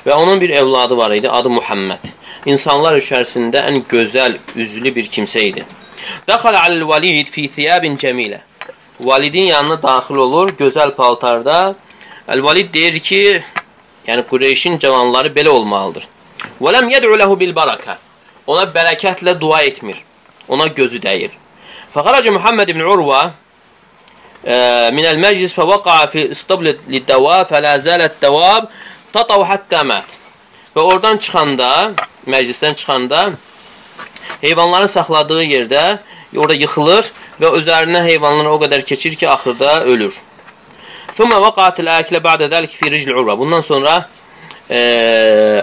[0.07, 2.05] və onun bir evladı var idi, adı Muhammed.
[2.47, 5.65] İnsanlar içərisində ən gözəl, üzlü bir kimsə idi.
[6.29, 8.43] Dəxalə aləl-valid fi thiyabin cəmilə.
[9.01, 11.75] Validin yanına daxil olur, gözəl paltarda.
[12.29, 13.23] Əl-valid deyir ki,
[14.07, 16.07] yəni Qureyşin cavanları belə olmalıdır.
[16.61, 17.97] Və ləm yəd'u lehu bil barakə.
[18.47, 20.03] Ona bərəkətlə dua etmir.
[20.49, 21.35] Ona gözü dəyir.
[21.95, 23.23] Fəxaraca Muhammed ibn Urva
[24.97, 28.71] minəl məclis fəvəqa fi istabl lid-dawab fələ zalət dawab
[29.13, 30.19] tatav həttə mət.
[30.77, 31.71] Və oradan çıxanda,
[32.29, 33.31] məclisdən çıxanda
[34.43, 35.85] heyvanların saxladığı yerdə
[36.37, 40.15] orada yıxılır və üzərinə heyvanlar o qədər keçir ki, axırda ölür.
[41.17, 43.39] Thumma vaqatil akilə ba'də zəlik fi ricl urva.
[43.39, 44.09] Bundan sonra
[44.69, 44.81] e,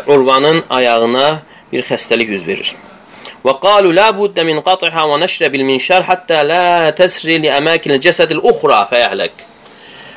[0.08, 1.28] urvanın ayağına
[1.72, 2.74] bir xəstəlik üz verir.
[3.44, 7.98] Və qalu la buddə min qat'iha və nəşrə bil minşar hatta la təsri li əmakin
[8.06, 9.34] cəsədil uxra fəyahlək.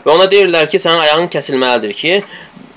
[0.05, 2.21] Və ona deyirlər ki, sənin ayağın kəsilməlidir ki,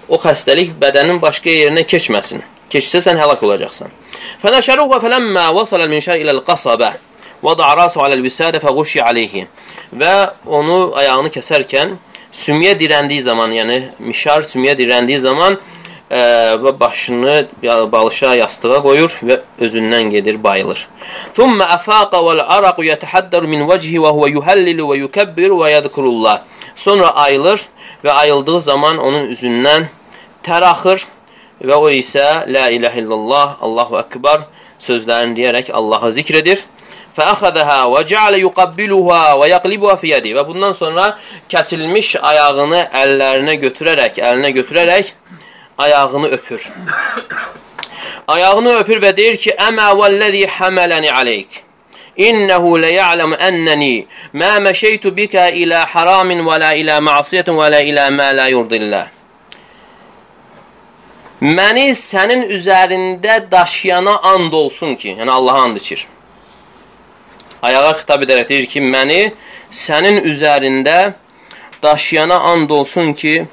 [0.10, 2.42] o xəstəlik bədənin başqa yerinə keçməsin.
[2.74, 3.94] Keçsə sən həlak olacaqsan.
[4.42, 6.96] Fənəşəruhu fələmmə vasaləl minşər iləl qasabə
[7.46, 9.46] vada rasu aləl visadə fəğuşi aleyhi.
[9.94, 10.14] Və
[10.46, 11.96] onu ayağını kəsərkən
[12.36, 15.58] sümyə dirəndiyi zaman, yəni mişar sümyə dirəndiyi zaman
[16.11, 17.37] və başını
[17.93, 20.89] balışa yastığa qoyur və özündən gedir, bayılır.
[21.35, 26.43] Thumma afaqa wal araqu yatahaddaru min wajhi və huve yuhallilu və yukabbiru və yadhkurullah.
[26.77, 27.61] Sonra ayılır
[28.05, 29.89] və ayıldığı zaman onun üzündən
[30.45, 31.07] tər axır
[31.63, 34.47] və o isə la ilahe illallah, Allahu ekber
[34.81, 36.65] sözlərini deyərək Allahı zikr edir.
[37.15, 41.05] فأخذها وجعل يقبلها ويقلبها في يده və bundan sonra
[41.49, 45.13] kəsilmiş ayağını əllərinə götürərək, əlinə götürərək
[45.80, 46.70] ayağını öpür.
[48.28, 51.64] ayağını öpür və deyir ki: "Əmə vəllazi hamalani aleyk."
[52.18, 57.82] İnnehu le ya'lemu enneni ma meşeytu bika ila haramin ve la ila ma'siyetin ve la
[57.82, 59.08] ila ma la yurdillah.
[61.42, 66.08] Məni sənin üzərində daşıyana and olsun ki, yəni Allaha and içir.
[67.62, 69.22] Ayağa xitab edərək deyir ki, məni
[69.72, 71.14] sənin üzərində
[71.84, 73.48] daşıyana and olsun ki,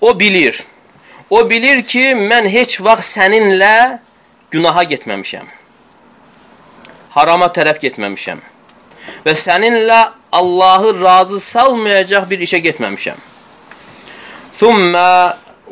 [0.00, 0.64] o bilir.
[1.34, 3.98] O bilir ki, mən heç vaxt səninlə
[4.54, 5.46] günaha getməmişəm.
[7.14, 8.42] Harama tərəf getməmişəm.
[9.24, 10.00] Və səninlə
[10.40, 13.18] Allahı razı salmayacaq bir işə getməmişəm.
[14.58, 15.08] Thumma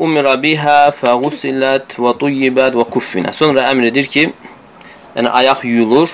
[0.07, 3.31] umira biha fəğusilat və tuyyibət və kuffinə.
[3.41, 4.25] Sonra əmr edir ki,
[5.15, 6.11] yəni ayaq yuyulur,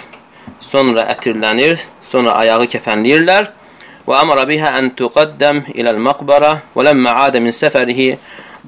[0.73, 1.79] sonra ətirlənir,
[2.11, 3.49] sonra ayağı kəfənləyirlər.
[4.09, 7.57] Və əmra biha ən tuqaddam iləl məqbara və ləmmə adə min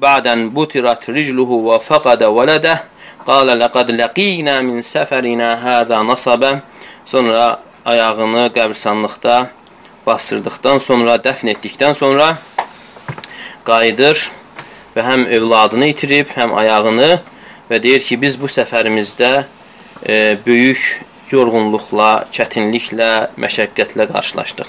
[0.00, 2.84] بعدن بترت رجله وفقد ولده
[3.26, 6.60] قال لقد لقينا min səfərinə hada nasaba
[7.04, 9.36] sonra ayağını qəbirstanlıqda
[10.06, 12.28] basdırdıqdan sonra dəfn etdikdən sonra
[13.64, 14.30] qayıdır
[14.96, 17.10] və həm övladını itirib, həm ayağını
[17.70, 19.32] və deyir ki, biz bu səfərimizdə
[20.08, 20.82] e, böyük
[21.32, 24.68] yorğunluqla, çətinliklə, məşəqqətlə qarşılaşdıq.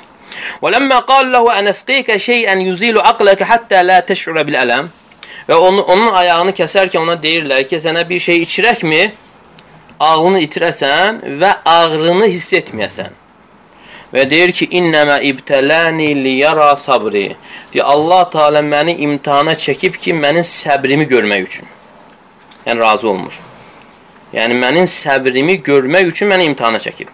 [0.63, 4.86] وَلَمَّا قَالَ لَهُ أَنْ أَسْقِيكَ شَيْئًا يُزِيلُ عَقْلَكَ حَتَّى لَا تَشْعُرَ بِالْأَلَمِ
[5.48, 9.02] Və onu, onun ayağını kəsərkən ona deyirlər ki, sənə bir şey içirəkmi,
[10.00, 13.18] ağlını itirəsən və ağrını hiss etməyəsən.
[14.12, 17.24] Və deyir ki, innəmə ibtələni liyara sabri.
[17.72, 21.72] Deyir, Allah Teala məni imtihana çəkib ki, mənim səbrimi görmək üçün.
[22.66, 23.40] Yəni, razı olmur.
[24.37, 27.09] Yəni, mənim səbrimi görmək üçün məni imtihana çəkib.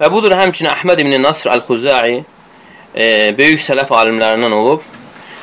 [0.00, 2.22] Və budur həmçinin Əhməd ibn Nasr Əl-Xuzai
[2.96, 4.84] e, böyük sələf alimlərindən olub,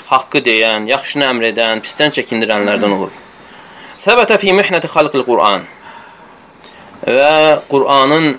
[0.10, 3.22] haqqı deyən, yaxşını əmr edən, pisdən çəkindirənlərdən olub.
[4.04, 5.63] Səbətə fi mihnəti xalqil Qur'an
[7.04, 7.32] və
[7.70, 8.34] Qur'anın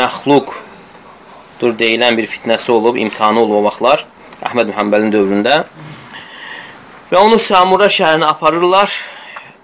[0.00, 4.06] məxluqdur deyilən bir fitnəsi olub, imtihanı olub o vaxtlar
[4.44, 5.60] Əhməd Mühəmbəlin dövründə
[7.10, 8.90] və onu Samura şəhərinə aparırlar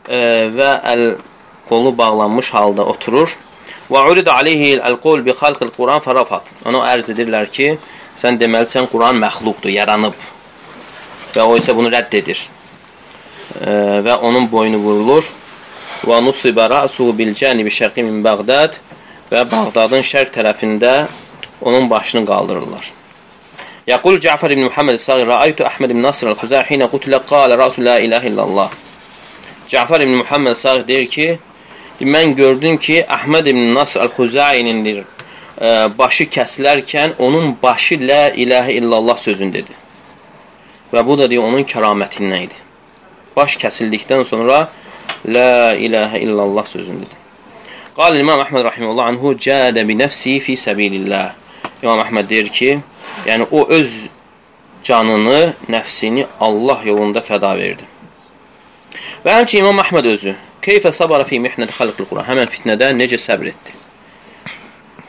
[0.07, 0.21] e,
[0.55, 1.05] və əl
[1.71, 3.33] qolu bağlanmış halda oturur.
[3.91, 6.53] Və uridə aleyhi əl-qol bi xalqil Quran fərafat.
[6.71, 7.73] Ona ərz edirlər ki,
[8.21, 10.17] sən deməlisən Quran məxluqdur, yaranıb.
[11.35, 12.43] Və o isə bunu rədd edir.
[13.57, 13.73] E,
[14.07, 15.27] və onun boynu vurulur.
[16.07, 18.79] Və nusibə rəsuhu bil cənibi şərqi min Bağdad
[19.33, 20.95] və Bağdadın şərq tərəfində
[21.61, 22.93] onun başını qaldırırlar.
[23.91, 27.97] Yaqul Cəfər ibn Muhammed Sağir Rəaytu Əhməd ibn Nasr el-Xuzə hinə qutilə qalə Rasul la
[28.05, 28.75] ilahə illallah.
[29.73, 31.29] Cəfər ibn Muhammed Sağir deyir ki,
[32.15, 34.85] mən gördüm ki, Əhməd ibn Nasr el-Xuzəyinin
[35.99, 39.77] başı kəsilərkən onun başı lə iləhə illallah sözündədir.
[40.93, 42.61] Və bu da deyir, onun kəramətindən idi.
[43.37, 44.69] Baş kəsildikdən sonra
[45.27, 47.19] lə iləhə illallah sözündədir.
[47.97, 51.35] Qal İmam Əhməd rahimehullah anhu cədə bi nəfsi fi səbilillah.
[51.83, 52.71] İmam Əhməd deyir ki,
[53.29, 53.91] yəni o öz
[54.85, 57.85] canını, nəfsini Allah yolunda fəda verdi.
[59.27, 62.27] Və həmçinin İmam Əhməd özü keyfə sabara fi mihnəti xalqil Quran.
[62.29, 63.80] Həmən fitnədə necə səbr etdi?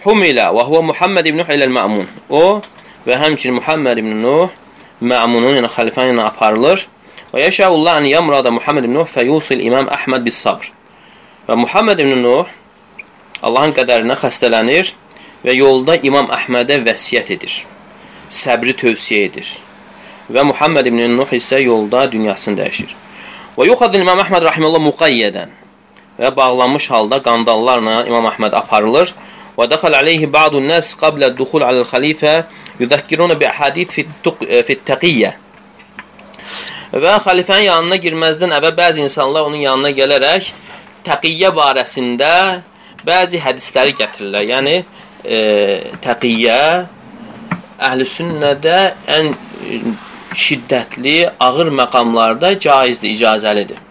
[0.02, 2.08] Humilə və huvə Muhammed ibn Nuh iləl mə'mun.
[2.34, 2.62] O
[3.06, 4.50] və həmçinin Muhammed ibn Nuh
[4.98, 6.88] mə'munun, yəni xəlifənin ilə aparılır.
[7.30, 10.72] Və yəşəullah ən yəmrada Muhammed ibn Nuh fəyusil İmam Əhməd bis sabr.
[11.46, 12.50] Və Muhammed ibn Nuh
[13.46, 14.90] Allahın qədərinə xəstələnir
[15.46, 17.62] və yolda İmam Əhmədə vəsiyyət edir.
[18.42, 19.56] Səbri tövsiyə edir.
[20.34, 22.96] Və Muhammed ibn Nuh isə yolda dünyasını dəyişir.
[23.54, 25.60] Və yuxadın İmam Əhməd rahiməllah muqayyədən
[26.22, 29.14] və bağlanmış halda qandallarla İmam Əhməd aparılır
[29.57, 32.45] ودخل عليه بعض الناس قبل الدخول على الخليفة
[32.81, 34.05] يذكرون بأحاديث في,
[34.63, 35.33] في التقiyyə
[36.97, 40.53] və xəlifənin yanına girməzdən əvvəl bəzi insanlar onun yanına gələrək
[41.07, 42.31] təqiyyə barəsində
[43.07, 44.45] bəzi hədisləri gətirirlər.
[44.51, 44.77] Yəni,
[45.25, 45.41] e,
[46.05, 46.61] təqiyyə
[47.89, 48.79] əhl-i sünnədə
[49.17, 49.33] ən
[50.47, 53.83] şiddətli, ağır məqamlarda caizdir, icazəlidir.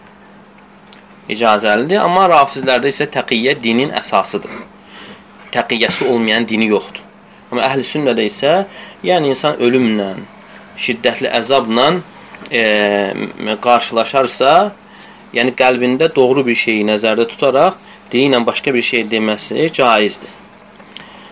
[1.28, 4.64] İcazəlidir, amma rafizlərdə isə təqiyyə dinin əsasıdır
[5.55, 7.01] təqiyyəsi olmayan dini yoxdur.
[7.51, 8.51] Amma əhl-i sünnədə isə,
[9.03, 10.11] yəni insan ölümlə,
[10.79, 11.87] şiddətli əzabla
[12.49, 12.61] e,
[13.65, 14.53] qarşılaşarsa,
[15.35, 17.79] yəni qəlbində doğru bir şeyi nəzərdə tutaraq
[18.11, 20.31] dini ilə başqa bir şey deməsi caizdir.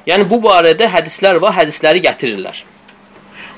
[0.10, 2.64] Yəni bu barədə hədislər var, hədisləri gətirirlər.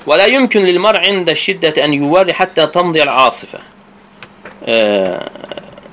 [0.06, 3.60] Və la yumkin lil mar ində şiddət an yuwari hatta tamdi al asifə.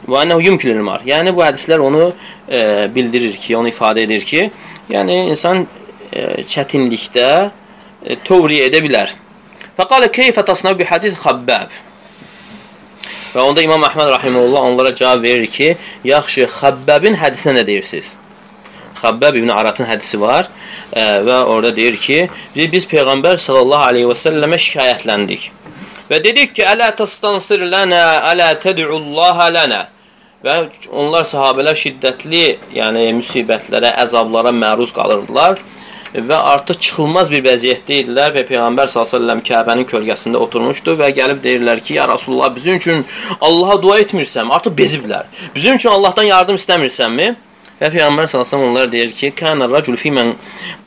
[0.08, 1.04] Və annahu yumkin lil mar.
[1.06, 2.06] Yəni bu hədislər onu
[2.48, 4.46] e, bildirir ki, onu ifadə edir ki,
[4.90, 5.66] yəni insan
[6.12, 7.28] e, çətinlikdə
[8.06, 9.12] e, tövriyə edə bilər.
[9.80, 11.76] Fəqalə keyfə tasnav bi hadis Xabbab.
[13.34, 15.76] Və onda İmam Əhməd rahimehullah onlara cavab verir ki,
[16.08, 18.16] yaxşı, Xabbabin hədisinə nə deyirsiniz?
[19.00, 22.18] Xabbab ibn Aratın hədisi var ə, və orada deyir ki,
[22.56, 25.52] biz Peyğəmbər sallallahu aleyhi və səlləmə şikayətləndik.
[26.10, 28.02] Və dedik ki, Ələ təstansir lənə,
[28.32, 29.82] ələ təd'ullaha lənə.
[30.46, 30.56] Və
[30.96, 35.60] onlar sahabələr şiddətli, yəni müsibətlərə, əzablara məruz qalırdılar
[36.14, 41.84] və artıq çıxılmaz bir vəziyyətdə idilər və Peyğəmbər s.ə.v Kəbənin kölgəsində oturmuşdu və gəlib deyirlər
[41.86, 43.06] ki, ya Rasulullah, bizim üçün
[43.42, 45.30] Allaha dua etmirsən, artıq beziblər.
[45.56, 47.36] Bizim üçün Allahdan yardım istəmirsənmi?
[47.80, 50.34] Və Peyğəmbər sallallahu onlar deyir ki: "Kana racul fi men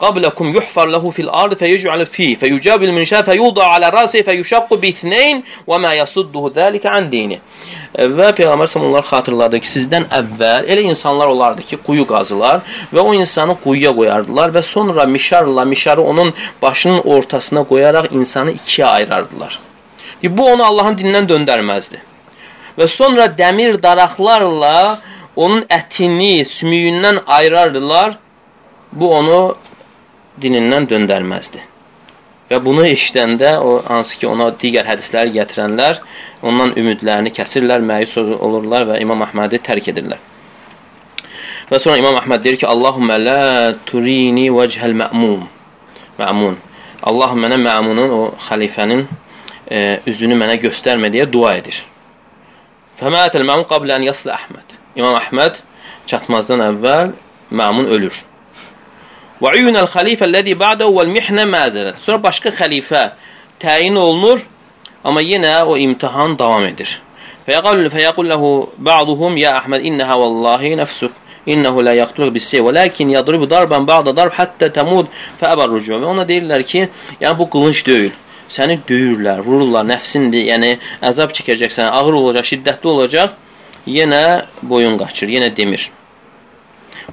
[0.00, 4.88] qablakum yuhfar lahu fil ard feyuj'al fi feyujabil min şa feyuda ala rasi feyushaqqu bi
[4.94, 7.38] ithnayn və ma yasudduhu zalika an dini."
[8.18, 12.60] Və Peyğəmbər sallallahu xatırladı ki, sizdən əvvəl elə insanlar olardı ki, quyu qazılar
[12.92, 18.84] və o insanı quyuya qoyardılar və sonra mişarla mişarı onun başının ortasına qoyaraq insanı ikiyə
[18.84, 19.58] ayırardılar.
[20.22, 21.98] Bu onu Allahın dinindən döndərməzdi.
[22.78, 25.00] Və sonra dəmir daraqlarla
[25.36, 28.18] onun ətini sümüyündən ayırardılar,
[28.92, 29.38] bu onu
[30.42, 31.62] dinindən döndərməzdi.
[32.50, 36.02] Və bunu eşidəndə, o, hansı ki, ona digər hədisləri gətirənlər,
[36.44, 40.20] ondan ümidlərini kəsirlər, məyus olurlar və İmam Əhmədi tərk edirlər.
[41.70, 43.38] Və sonra İmam Əhməd deyir ki, Allahümmə lə
[43.88, 45.46] turini vəchəl mə'mum.
[46.18, 46.58] Mə'mun.
[47.08, 49.06] Allah mənə mə'munun, o xəlifənin
[49.70, 49.80] e,
[50.12, 51.80] üzünü mənə göstərmə deyə dua edir.
[53.00, 54.71] Fəmətəl mə'mun qablə ən yaslı Əhməd.
[54.96, 55.60] İmam Əhməd
[56.10, 57.12] çatmazdan əvvəl
[57.52, 58.16] Məmun ölür.
[59.42, 62.00] Və uyunəl xəlifə ləzi ba'dahu vəl mihnə məzələt.
[62.04, 63.02] Sonra başqa xəlifə
[63.62, 64.42] təyin olunur,
[65.04, 66.92] amma yenə o imtihan davam edir.
[67.46, 68.50] Fəyəqul fəyəqul lehu
[68.88, 71.16] ba'duhum ya Əhməd innəhə vallahi nəfsuk
[71.46, 75.08] innehu la yaqtuluk bis-sey velakin yadribu darban ba'da darb hatta tamud
[75.40, 75.96] fa abar rucu.
[75.96, 76.88] Və ona deyirlər ki,
[77.20, 78.12] yəni bu qılınc deyil.
[78.52, 80.76] Səni döyürlər, vururlar, nəfsindir, yəni
[81.08, 83.38] əzab çəkəcəksən, ağır olacaq, şiddətli olacaq
[83.87, 84.25] yenə
[84.61, 85.91] boyun qaçır, yenə demir.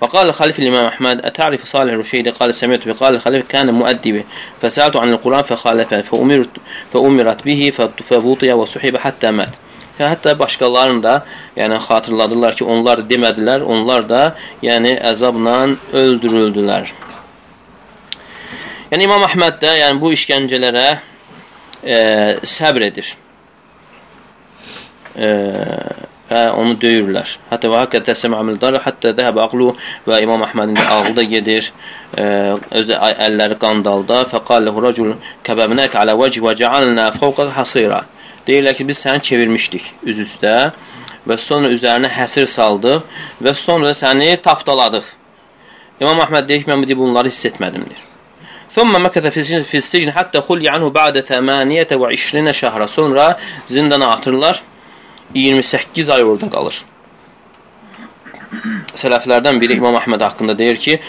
[0.00, 4.24] وقال الخليفة الإمام أحمد أتعرف صالح الرشيدي قال سمعت فقال الخليفة كان مؤدبا
[4.60, 6.50] فسألته عن القرآن فخالفه فأمرت
[6.92, 7.72] فأمرت به
[8.08, 9.54] فبوطي وسحب حتى مات
[9.98, 11.12] Hətta başqalarını da
[11.56, 14.22] yəni xatırladılar ki, onlar demədilər, onlar da
[14.62, 15.52] yəni əzabla
[15.94, 16.90] öldürüldülər.
[18.90, 20.88] Yəni İmam Əhməd də yəni bu işgəncələrə
[21.86, 22.00] e,
[22.56, 23.12] səbr edir.
[25.14, 25.30] E,
[26.29, 27.29] Hə, onu döyürlər.
[27.49, 29.71] Hətta və haqqətə səmə amildar, hətta dəhəbə aqlu
[30.05, 31.71] və İmam Əhmədin də ağlı da gedir.
[32.13, 32.27] Ə,
[32.81, 34.19] öz əlləri qandalda.
[34.29, 35.15] Fəqaləhu racul
[35.47, 38.03] kəbəbnək alə vəci və cəalnə fəvqə hasira.
[38.45, 40.53] Deyirlər ki, biz səni çevirmişdik üz üstə
[41.25, 45.09] və sonra üzərinə həsir saldıq və sonra səni tapdaladıq.
[45.99, 48.05] İmam Əhməd deyir ki, mən bu bunları hiss etmədimdir.
[48.69, 52.87] Thumma makatha fi sijn hatta khuli anhu ba'da 28 şəhra.
[52.87, 54.61] Sonra zindana atırlar
[55.33, 56.83] 28 ay orada qalır.
[58.97, 60.99] Sələflərdən biri İmam Əhməd haqqında deyir ki,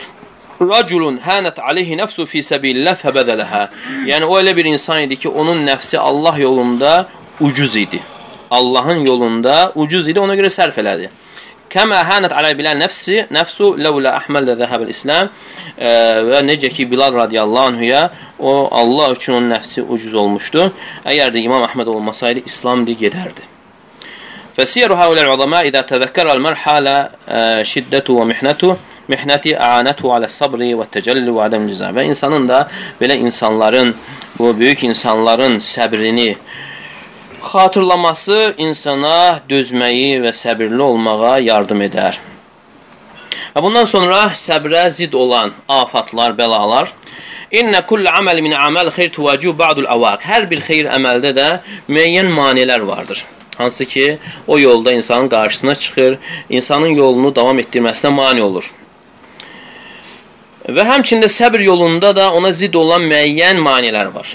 [0.60, 3.62] Raculun hənət aleyhi nəfsu fi səbilillah fəbədələhə.
[4.10, 6.92] Yəni, o elə bir insan idi ki, onun nəfsi Allah yolunda
[7.40, 8.00] ucuz idi.
[8.50, 11.08] Allahın yolunda ucuz idi, ona görə sərf elədi.
[11.70, 15.92] Kəmə hənət alə bilən nəfsi, nəfsu ləvlə əhməllə zəhəbəl İslam e,
[16.28, 18.02] və necə ki, Bilal radiyallahu anhuya
[18.38, 20.66] o Allah üçün onun nəfsi ucuz olmuşdu.
[21.06, 23.48] Əgər də İmam Əhməd olmasaydı, İslam deyə gedərdi.
[24.59, 26.87] فسير هؤلاء العظماء إذا تذكر المرء حال
[27.67, 28.69] şiddətu və mihnətu
[29.11, 31.91] mihnəti əanətu alə sabri və təcəlli və ədəm cizə.
[31.91, 32.61] Və insanın da
[33.01, 33.91] belə insanların,
[34.39, 36.37] bu böyük insanların səbrini
[37.51, 42.17] xatırlaması insana dözməyi və səbirli olmağa yardım edər.
[43.55, 46.93] Və bundan sonra səbrə zid olan afatlar, bəlalar
[47.55, 50.25] İnnə kullə əməl min əməl xeyr tuvacu ba'dul avaq.
[50.25, 51.47] Hər bir xeyir əməldə də
[51.87, 53.21] müəyyən manelər vardır
[53.60, 56.18] hansı ki, o yolda insanın qarşısına çıxır,
[56.50, 58.70] insanın yolunu davam etdirməsinə mani olur.
[60.68, 64.34] Və həmçində səbr yolunda da ona zid olan müəyyən manilər var.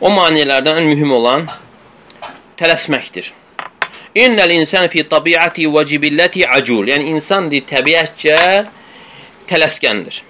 [0.00, 1.48] O manilərdən ən mühüm olan
[2.60, 3.32] tələsməkdir.
[4.16, 6.88] İnnəl insan fi tabiati və cibilləti acul.
[6.88, 8.38] Yəni, insan deyil, təbiətcə
[9.50, 10.22] tələskəndir.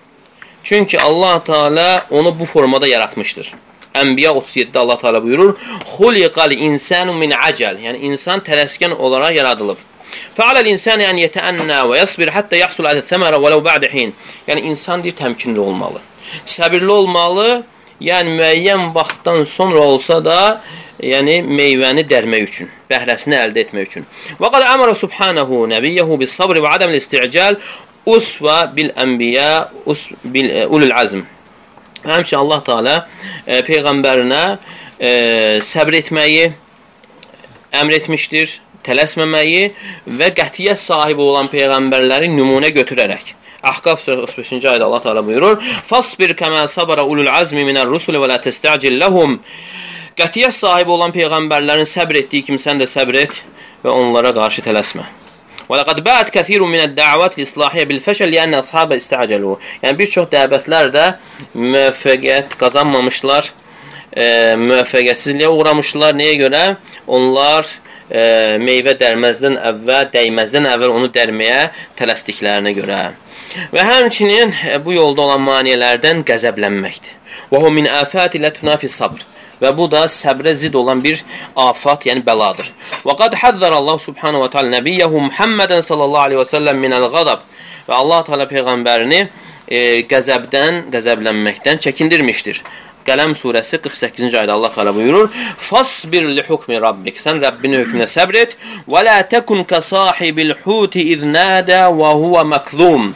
[0.67, 3.53] Çünki Allah Teala onu bu formada yaratmışdır.
[4.03, 5.57] Ənbiya 37-də Allah Teala buyurur:
[5.97, 9.79] "Xuliqal insanu min acəl." Yəni insan tələskən olaraq yaradılıb.
[10.39, 14.15] Fəalal insan yəni yetəənna və yasbir hatta yahsul ala thəmara walau ba'da hin.
[14.49, 16.03] Yəni insan deyir təmkinli olmalı.
[16.57, 17.49] Səbirli olmalı.
[18.01, 20.41] Yəni müəyyən vaxtdan sonra olsa da,
[21.01, 24.05] yəni meyvəni dərmək üçün, bəhrəsini əldə etmək üçün.
[24.41, 27.57] Və qad əmara subhanahu nəbiyyehu bis sabr və adam isti'cal
[28.07, 31.25] usva bil anbiya us bil ulul azm.
[32.05, 32.95] Həmçinin Allah Teala
[33.47, 34.43] e, peyğəmbərinə
[35.01, 35.11] e,
[35.65, 36.47] səbr etməyi
[37.77, 38.53] əmr etmişdir,
[38.87, 39.65] tələsməməyi
[40.21, 43.35] və qətiyyət sahibi olan peyğəmbərləri nümunə götürərək.
[43.67, 45.59] Ahqaf surəsi 35-ci ayədə Allah Teala buyurur:
[45.91, 49.41] "Fasbir kema sabara ulul azmi minar-rusul və la testa'cil lahum."
[50.17, 53.41] Qətiyyət sahibi olan peyğəmbərlərin səbr etdiyi kimi sən də səbr et
[53.85, 55.05] və onlara qarşı tələsmə.
[55.72, 59.56] وَلَقَدْ بَعَتْ كَثِيرٌ مِنَ الدَّعَوَاتِ الْإِصْلَاحِيَّةِ بِالْفَشَلِ لِأَنَّ أَصْحَابَ اسْتَعْجَلُوا.
[59.84, 61.06] Yəni bir çox dəvətlər də
[61.56, 63.48] müvəffəqiyyət qazanmamışlar,
[64.12, 64.26] e,
[64.66, 66.18] müvəffəqiyyətsizliyə uğramışlar.
[66.20, 66.64] Nəyə görə?
[67.08, 67.70] Onlar
[68.10, 71.64] e, meyvə dərməzdən əvvəl, dəyməzdən əvvəl onu dərməyə
[72.00, 73.02] tələsdiklərinə görə.
[73.72, 77.16] Və həmçinin e, bu yolda olan maneələrdən qəzəblənməkdir.
[77.52, 79.24] Və hu min afati la tunafi sabr
[79.63, 81.23] Və bu da səbrə zid olan bir
[81.57, 82.69] afat, yəni bəladır.
[83.07, 87.47] Və qad həzzər Allah subhanahu wa ta'ala nəbiyyəhu Muhammedən sallallahu aleyhi və səlləm minəl qadab.
[87.89, 89.81] Və Allah Teala peyğəmbərini e,
[90.11, 92.63] qəzəbdən, qəzəblənməkdən çəkindirmişdir.
[93.07, 95.31] Qələm surəsi 48-ci ayədə Allah Teala buyurur:
[95.69, 98.57] "Fasbir li hukmi rabbik." Sən Rəbbinin hökmünə səbr et.
[98.93, 103.15] "Və la takun ka sahibil huti iz nada və huwa makzum."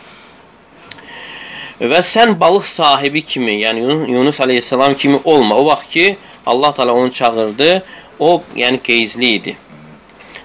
[1.81, 3.81] Və sən balıq sahibi kimi, yəni
[4.15, 5.57] Yunus əleyhissalam kimi olma.
[5.57, 6.07] O vaxt ki,
[6.47, 7.83] Allah Taala onu çağırdı,
[8.19, 9.57] o yəni qeyzli idi.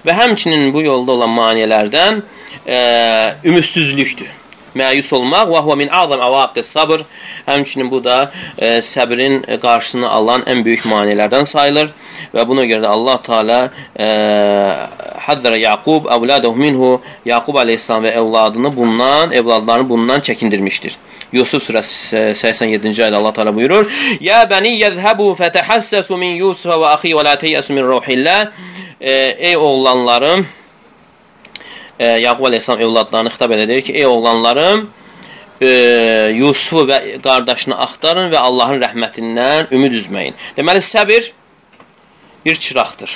[0.06, 2.22] Və həmçinin bu yolda olan maneələrdən
[2.66, 2.78] e,
[3.44, 4.30] ümidsizlikdir.
[4.76, 7.04] Məyus olmaq və huve min azam avaqis sabr.
[7.46, 8.18] Həmçinin bu da
[8.58, 11.92] e, səbrin qarşısını alan ən böyük maneələrdən sayılır
[12.34, 13.58] və buna görə də Allah Taala
[13.96, 14.08] e,
[15.26, 16.90] hazzara Yaqub avladahu minhu
[17.24, 20.98] Yaqub əleyhissalam və evladını bundan, evladlarını bundan çəkindirmişdir.
[21.32, 27.14] Yusuf surəsi 87-ci ayədə Allah Teala buyurur: "Ya bani yezhabu fatahassasu min Yusuf və axi
[27.16, 28.52] və la tayasu min ruhillah."
[29.00, 29.12] E,
[29.50, 30.46] ey oğlanlarım,
[31.98, 34.90] e, Yaqub əleyhissalam evladlarını xitab edir ki, ey oğlanlarım,
[35.60, 35.68] e,
[36.36, 40.36] Yusufu və qardaşını axtarın və Allahın rəhmətindən ümid üzməyin.
[40.58, 41.32] Deməli, səbir
[42.44, 43.10] bir çıraqdır.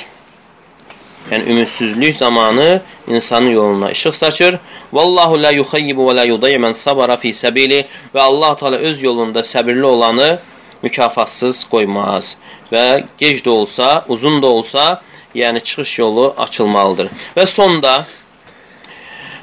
[1.30, 4.58] Yəni ümidsizlik zamanı insanın yoluna işıq saçır.
[4.92, 9.40] Vallahu la yuxayyibu və la yudayyi men sabara fi sabili və Allah Teala öz yolunda
[9.40, 10.38] səbirli olanı
[10.82, 12.34] mükafatsız qoymaz
[12.72, 15.02] və gec də olsa, uzun da olsa,
[15.34, 17.10] yəni çıxış yolu açılmalıdır.
[17.36, 18.06] Və sonda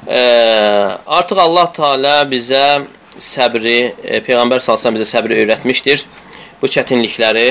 [0.08, 0.20] e,
[1.06, 2.64] artıq Allah Teala bizə
[3.18, 6.04] səbri, e, Peyğəmbər sallallahu bizə səbri öyrətmişdir.
[6.62, 7.48] Bu çətinlikləri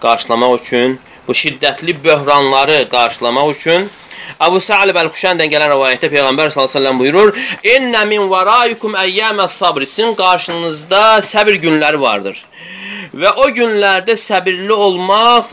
[0.00, 3.90] qarşılamaq üçün bu şiddətli böhranları qarşılamaq üçün
[4.46, 7.30] Əbu Sa'l Bəl-Xuşandan gələn rivayətdə Peyğəmbər sallallahu buyurur:
[7.74, 11.00] "İnnə min varaikum əyyəməs sabr." Sizin qarşınızda
[11.32, 12.36] səbir günləri vardır.
[13.14, 15.50] Və o günlərdə səbirli olmaq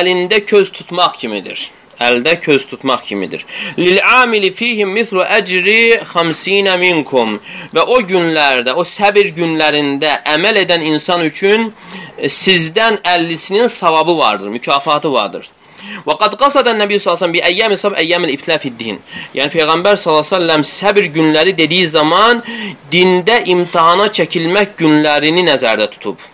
[0.00, 1.70] əlində köz tutmaq kimidir.
[2.00, 3.44] Əldə köz tutmaq kimidir.
[3.78, 7.38] Lil amili fihim mislu ecri 50 minkum.
[7.74, 11.70] Və o günlərdə, o səbir günlərində əməl edən insan üçün
[12.18, 15.50] E, sizdən 50-sinin savabı vardır, mükafatı vardır.
[16.06, 18.98] Və qad qasadan Nəbi sallallahu bi əyyami sab əyyamil ibtila fid-din.
[19.36, 22.40] Yəni peyğəmbər sallallahu səbr günləri dediyi zaman
[22.92, 26.24] dində imtahana çəkilmək günlərini nəzərdə tutub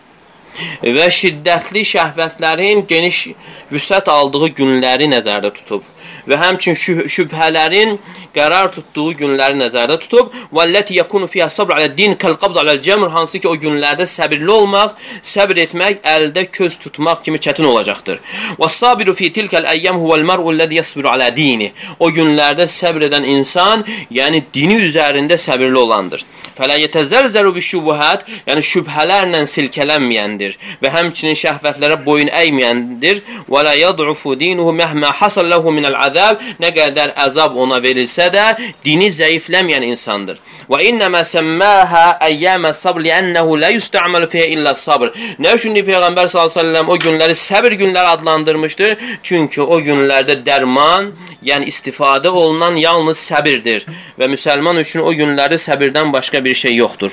[0.96, 3.24] və şiddətli şəhvətlərin geniş
[3.72, 5.86] vüsət aldığı günləri nəzərdə tutub
[6.28, 6.76] və həmçin
[7.14, 7.96] şübhələrin
[8.36, 10.32] qərar tutduğu günləri nəzərdə tutub.
[10.54, 14.94] Vəlləti yakunu fiha sabr alə din kal-qabd aləl-cəmr hansı ki o günlərdə səbirli olmaq,
[15.32, 18.20] səbr etmək, əldə köz tutmaq kimi çətin olacaqdır.
[18.60, 21.72] Və-sabiru fi tilkal əyyam huvel-mar'u ellezî yasbiru alə dini.
[21.98, 26.24] O günlərdə səbr edən insan, yəni dini üzərində səbirli olandır.
[26.52, 33.22] Fələ yetəzəlzəlu bi-şubuhat, yəni şübhələrlə silkələnməyəndir və həmçinin şəhvətlərə boyun əyməyəndir.
[33.48, 35.72] Və la yad'ufu dinuhu məhmə hasal lahu
[36.12, 38.44] minəl-azab, nə qədər əzab ona verilsə də
[38.84, 40.38] dini zəifləməyən insandır.
[40.68, 45.12] Və innəmə səmməhə əyyəmə sabr li'ənəhu la yusta'malu fiha illa sabr.
[45.38, 48.96] Nə üçün Peyğəmbər səlləm o günləri səbr günləri adlandırmışdır?
[49.22, 53.86] Çünki o günlərdə dərman, yəni istifadə olunan yalnız səbirdir
[54.18, 57.12] və müsəlman üçün o günlərdə səbirdən başqa bir şey yoxdur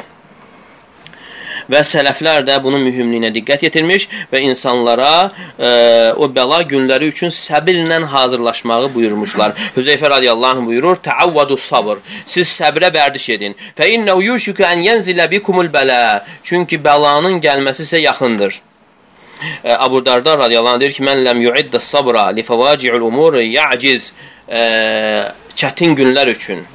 [1.69, 5.11] və sələflər də bunun mühümliyinə diqqət yetirmiş və insanlara
[5.57, 5.69] e,
[6.17, 9.53] o bəla günləri üçün səbirlə hazırlaşmağı buyurmuşlar.
[9.77, 12.01] Hüzeyfə radiyallahu anh buyurur, Təavvadu sabr.
[12.25, 13.55] Siz səbrə vərdiş edin.
[13.77, 15.99] Fə innəhu yuşuku ən yenzilə bikumul bələ.
[16.43, 18.61] Çünki bəlanın gəlməsi sizə yaxındır.
[19.63, 24.11] e, Abu Darda radiyallahu anh deyir ki, mən ləm yuiddə sabra li fəvaci'ul umur ya'ciz
[24.47, 24.61] e,
[25.55, 26.65] çətin günlər üçün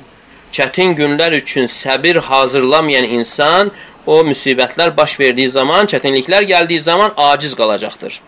[0.55, 3.73] çətin günlər üçün səbir hazırlamayan insan
[4.07, 8.21] o müsibətlər baş verdiyi zaman, çətinliklər gəldiyi zaman aciz qalacaqdır.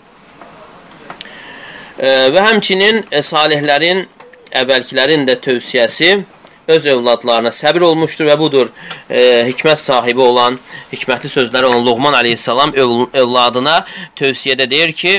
[1.97, 4.03] Və həmçinin e, salihlərin,
[4.53, 6.11] əvvəlkilərin də tövsiyəsi
[6.69, 8.69] öz övladlarına səbir olmuşdur və budur
[9.09, 10.59] e, hikmət sahibi olan,
[10.93, 13.79] hikmətli sözləri olan Luğman aleyhissalam öv övladına
[14.21, 15.15] tövsiyədə deyir ki,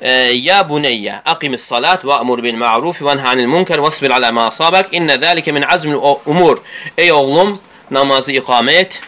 [0.00, 4.32] e, Ya buneyyə, aqimis salat və amur bil ma'ruf və nhanil munkar və asbir alə
[4.32, 6.62] ma asabək, innə zəlikə min azmil umur.
[6.96, 7.58] Ey oğlum,
[7.90, 9.00] namazı iqamə et,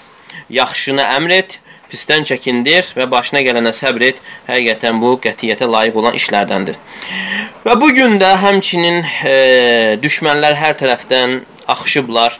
[0.56, 1.58] yaxşını əmr et,
[1.90, 4.20] pisdən çəkindir və başına gələnə səbr et.
[4.48, 6.78] Həqiqətən bu qətiyyətə layiq olan işlərdəndir.
[7.66, 9.34] Və bu gün də həmçinin e,
[10.02, 11.40] düşmənlər hər tərəfdən
[11.74, 12.38] axışıblar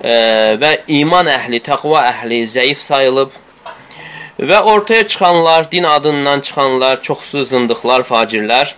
[0.00, 0.14] e,
[0.62, 3.36] və iman əhli, təqva əhli zəif sayılıb
[4.38, 8.74] və ortaya çıxanlar, din adından çıxanlar, çoxsuz zındıqlar, facirlər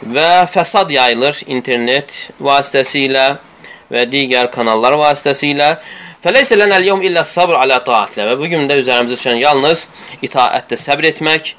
[0.00, 3.26] və fəsad yayılır internet vasitəsilə
[3.92, 5.74] və digər kanallar vasitəsilə
[6.20, 9.86] Fəleysə lənəl yevm illə sabr alə taatlə və bu gün də üzərimizə düşən yalnız
[10.26, 11.54] itaətdə səbr etmək,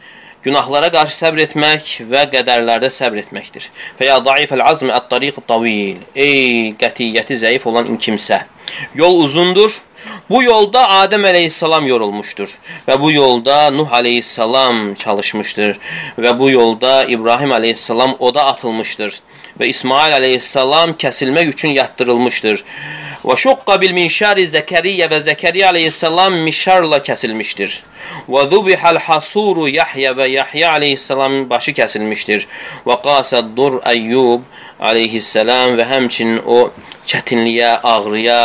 [0.45, 3.65] günahlara qarşı səbr etmək və qədərlərdə səbr etməkdir.
[3.97, 6.03] Fəya daifəl azmi ət-tariq tavil.
[6.13, 8.43] Ey qətiyyəti zəif olan kimsə.
[9.01, 9.81] Yol uzundur.
[10.29, 12.53] Bu yolda Adəm əleyhissalam yorulmuşdur
[12.87, 15.75] və bu yolda Nuh əleyhissalam çalışmışdır
[16.21, 19.21] və bu yolda İbrahim əleyhissalam oda atılmışdır
[19.59, 22.65] və İsmail əleyhissalam kəsilmək üçün yatdırılmışdır.
[23.21, 27.75] Və şuqqa bil minşari Zəkəriyyə və Zəkəriyyə aleyhissalam mişarla kəsilmişdir.
[28.33, 32.47] Və zubihəl hasuru Yahya və Yahya aleyhissalamın başı kəsilmişdir.
[32.87, 34.47] Və qasəd dur Əyyub
[34.91, 36.71] aleyhissalam və həmçinin o
[37.05, 38.39] çətinliyə, ağrıya,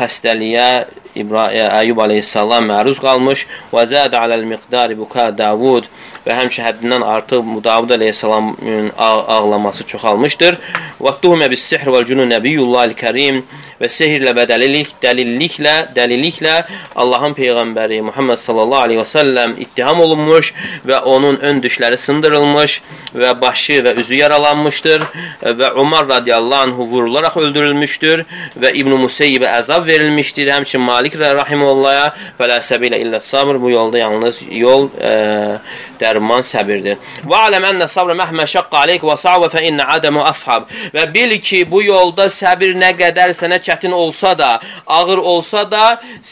[0.00, 0.68] xəstəliyə
[1.16, 3.46] İbrahim, Əyyub aleyhissalam məruz qalmış.
[3.72, 5.88] Və zədə aləl miqdari buka Davud
[6.26, 10.58] və həmçə həddindən artıq Davud əleyhissalamın ağlaması çoxalmışdır.
[11.02, 13.42] Və tuhmə bis sihr vəl cunun nəbiyyullahil kərim
[13.80, 16.54] və sehirlə və dəlillik, dəlilliklə, dəlilliklə
[17.02, 20.52] Allahın peyğəmbəri Muhammed sallallahu aleyhi və səlləm ittiham olunmuş
[20.86, 22.78] və onun ön dişləri sındırılmış
[23.18, 25.06] və başı və üzü yaralanmışdır
[25.58, 28.24] və Umar radiyallahu anhu vurularaq öldürülmüşdür
[28.62, 30.52] və İbn-i Museyyibə əzab verilmişdir.
[30.52, 35.12] Həmçin Malik rahimullahya fələ səbilə illə sabr bu yolda yalnız yol e,
[36.12, 36.98] dərman səbirdir.
[37.28, 40.68] Və aləm ənə sabrə məhmə şəqqə aleyk və sa'və fə innə adəmü ashab.
[40.94, 44.52] Və bil ki, bu yolda səbir nə qədər sənə çətin olsa da,
[44.98, 45.84] ağır olsa da,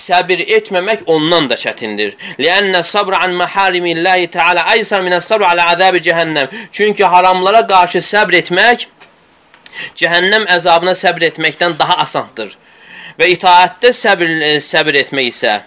[0.02, 2.16] səbir etməmək ondan da çətindir.
[2.42, 6.56] Liənnə sabrə an məharimillahi teala aysar minə sabr alə əzəbi cəhənnəm.
[6.76, 8.88] Çünki haramlara qarşı səbr etmək,
[10.00, 12.56] cəhənnəm əzabına səbr etməkdən daha asandır.
[13.18, 14.30] Və itaətdə səbir,
[14.64, 15.60] səbir etmək isə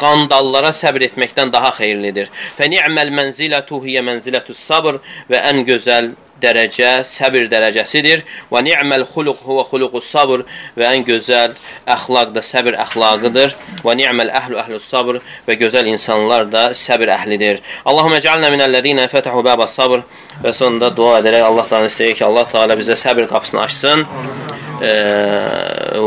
[0.00, 2.30] qandallara səbr etməkdən daha xeyirlidir.
[2.58, 8.24] Fə ni'məl mənzilətu hiyə mənzilətus sabr və ən gözəl dərəcə səbir dərəcəsidir.
[8.52, 10.44] Və ni'məl xuluq huwa xuluqus sabr
[10.78, 11.54] və ən gözəl
[11.96, 13.54] əxlaq da səbir əxlaqıdır.
[13.86, 17.62] Və ni'məl əhlu əhlus sabr və gözəl insanlar da səbir əhlidir.
[17.84, 20.04] Allahumma ec'alna minəllezina fatahu babas sabr
[20.42, 24.06] və sonunda dua edərək Allah Taala istəyir ki, Allah Taala bizə səbir qapısını açsın.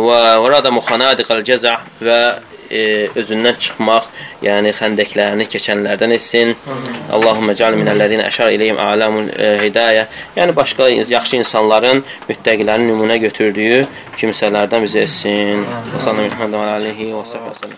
[0.07, 2.19] Və orada muxanadiqal cəza və
[2.69, 2.83] e,
[3.21, 4.09] özündən çıxmaq,
[4.45, 6.53] yəni xəndəklərini keçənlərdən etsin.
[7.17, 10.07] Allahumma cəal minəllezina əşar ileyhim a'lamul e, hidayə.
[10.37, 13.83] Yəni başqa yaxşı insanların, müttəqilərin nümunə götürdüyü
[14.17, 15.67] kimsələrdən bizə etsin.
[15.99, 17.77] Sallallahu əleyhi və səlləm.